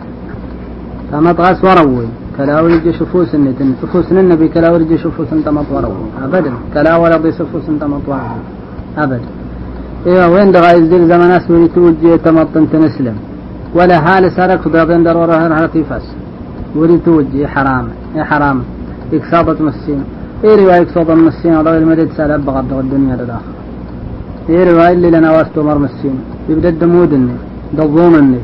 فمطغس 1.11 1.59
وروي 1.67 2.07
كلا 2.37 2.55
ورج 2.61 2.85
شفوس 2.99 3.35
النتن 3.35 3.69
شفوس 3.81 4.07
النبي 4.11 4.47
كلا 4.53 4.67
ورج 4.73 4.91
شفوس 5.03 5.29
انت 5.37 5.47
مطوروي 5.57 6.05
أبدا. 6.25 6.53
كلا 6.73 6.93
ورد 7.01 7.25
شفوس 7.39 7.65
انت 7.73 7.83
مطوروي 7.93 8.41
أبدا. 9.03 9.29
إيه 10.07 10.25
وين 10.33 10.51
دغا 10.55 10.71
يزدل 10.77 11.03
زمان 11.11 11.31
أسمي 11.31 11.67
توجي 11.75 12.17
تمطن 12.25 12.63
تنسلم. 12.71 13.17
ولا 13.77 13.97
حال 14.05 14.23
سرك 14.37 14.63
ضربين 14.73 15.03
ضرورة 15.07 15.35
هنا 15.43 15.67
فاس 15.89 16.05
ولي 16.75 16.97
توجي 17.05 17.47
حرام 17.53 17.85
يا 18.17 18.23
حرام. 18.29 18.57
إكساطة 19.13 19.59
مسين. 19.67 20.03
إيه 20.43 20.55
رواية 20.61 20.81
إكساطة 20.81 21.15
مسين؟ 21.15 21.53
هذا 21.55 21.77
المدد 21.77 22.09
سأل 22.17 22.41
بغض 22.47 22.73
الدنيا 22.73 23.15
للآخرة. 23.19 23.60
إيه 24.49 24.71
رواية 24.71 24.93
اللي 24.93 25.09
لنا 25.11 25.31
واستو 25.31 25.63
مر 25.63 25.77
مسين. 25.77 26.15
يبدأ 26.49 26.69
الدمودني 26.69 27.35
دضومني 27.77 28.41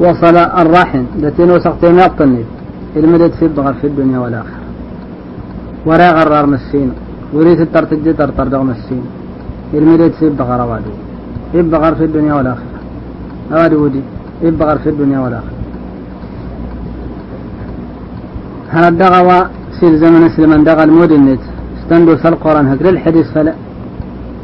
وصل 0.00 0.36
الرحم 0.36 1.04
دتين 1.22 1.50
وسقتين 1.50 1.98
يقطني 1.98 2.42
المدد 2.96 3.32
في 3.38 3.48
بغر 3.48 3.74
في 3.80 3.86
الدنيا 3.86 4.18
والآخرة. 4.18 4.60
ولا 5.86 6.12
غرار 6.12 6.46
مسين. 6.46 6.92
وريت 7.34 7.60
الترتج 7.60 8.06
ترتر 8.18 8.48
دغ 8.48 8.62
مسين. 8.62 9.04
المدد 9.74 10.12
في 10.18 10.28
بغر 10.28 10.60
وادو 10.70 10.94
يبغر 11.54 11.94
في 11.94 12.04
الدنيا 12.04 12.34
والآخرة. 12.34 12.78
هذا 13.50 13.76
ودي 13.76 14.02
يبغر 14.42 14.78
في 14.78 14.88
الدنيا 14.88 15.18
والآخرة. 15.20 15.58
هذا 18.68 18.90
دغوا 18.90 19.40
سير 19.80 19.96
زمن 19.96 20.22
اسلم 20.22 20.64
دغى 20.64 20.84
المدنت 20.84 21.40
استندوا 21.88 22.28
القرآن 22.28 22.66
هكذا. 22.66 22.88
الحديث 22.88 23.26
فلا 23.34 23.52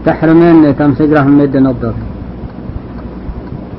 تحرمين 0.07 0.76
تم 0.76 0.95
سجرهم 0.95 1.38
مد 1.38 1.57
نظر 1.57 1.95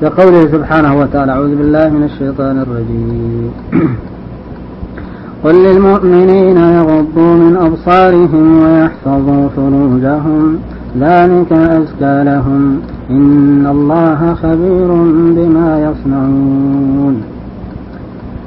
لقوله 0.02 0.42
سبحانه 0.52 0.98
وتعالى 1.00 1.32
أعوذ 1.32 1.56
بالله 1.56 1.88
من 1.88 2.02
الشيطان 2.02 2.58
الرجيم. 2.58 3.50
قل 5.44 5.54
للمؤمنين 5.54 6.56
يغضوا 6.56 7.34
من 7.42 7.56
أبصارهم 7.56 8.62
ويحفظوا 8.62 9.48
فروجهم. 9.56 10.58
ذلك 11.00 11.52
أزكى 11.52 12.24
لهم. 12.24 12.80
إن 13.10 13.66
الله 13.66 14.34
خبير 14.34 14.88
بما 15.36 15.68
يصنعون. 15.86 17.22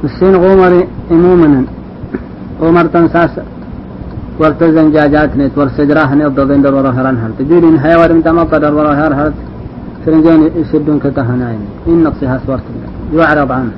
السين 0.04 0.36
غمر 0.36 0.84
إمومنا 1.12 1.64
غمر 2.62 2.86
تنساس 2.86 3.59
ورتزن 4.40 4.92
جاجات 4.96 5.32
نت 5.38 5.58
ورسجراه 5.58 6.16
نت 6.16 6.32
ضدين 6.40 6.62
در 6.62 6.74
وراه 6.74 6.94
هران 7.00 7.18
هرت 7.24 7.42
جولين 7.50 7.78
هيا 7.84 7.98
ورم 7.98 8.22
تمطر 8.22 8.58
در 8.58 8.74
وراه 8.74 8.96
هر 9.02 9.14
هرت 9.20 9.34
سرنجان 10.06 10.42
يسدون 10.62 11.00
كتهناين 11.00 11.62
إن 11.88 12.04
نقصها 12.04 12.40
سورت 12.46 12.66
الله 12.74 12.90
يعرض 13.20 13.52
عنه 13.52 13.72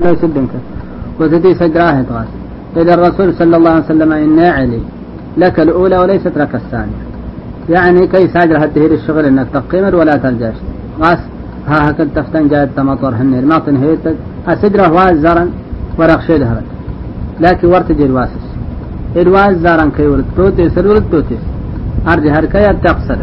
لا 0.00 0.10
يسدنك 0.10 0.52
وتدي 1.20 1.54
سجراه 1.54 2.02
تغاس 2.02 2.30
إذا 2.76 2.94
الرسول 2.94 3.34
صلى 3.34 3.56
الله 3.56 3.70
عليه 3.70 3.84
وسلم 3.84 4.12
إن 4.12 4.38
علي 4.38 4.80
لك 5.36 5.60
الأولى 5.60 5.98
وليست 5.98 6.38
لك 6.38 6.54
الثانية. 6.54 7.02
يعني 7.68 8.06
كي 8.06 8.28
ساجر 8.28 8.64
هتهير 8.64 8.92
الشغل 8.92 9.24
إنك 9.24 9.46
تقيمر 9.54 9.96
ولا 9.96 10.16
ترجعش 10.16 10.54
غاس 11.00 11.18
ها 11.68 11.90
هكذا 11.90 12.08
تفتن 12.16 12.48
جاءت 12.48 12.70
تمطر 12.76 13.14
هنير. 13.14 13.44
ما 13.46 13.58
تنهيت. 13.58 14.04
السدرة 14.48 14.92
واز 14.92 15.16
زرن 15.18 15.50
ورق 15.98 16.20
لكن 17.42 17.66
ورت 17.72 17.92
جرواس 17.92 18.28
الواز 19.16 19.54
زارن 19.64 19.90
كيورت 19.96 20.24
بروتس 20.36 20.78
الورد 20.78 21.04
بروتس 21.10 21.42
ارجع 22.12 22.32
هركايا 22.38 22.72
تقصر 22.84 23.18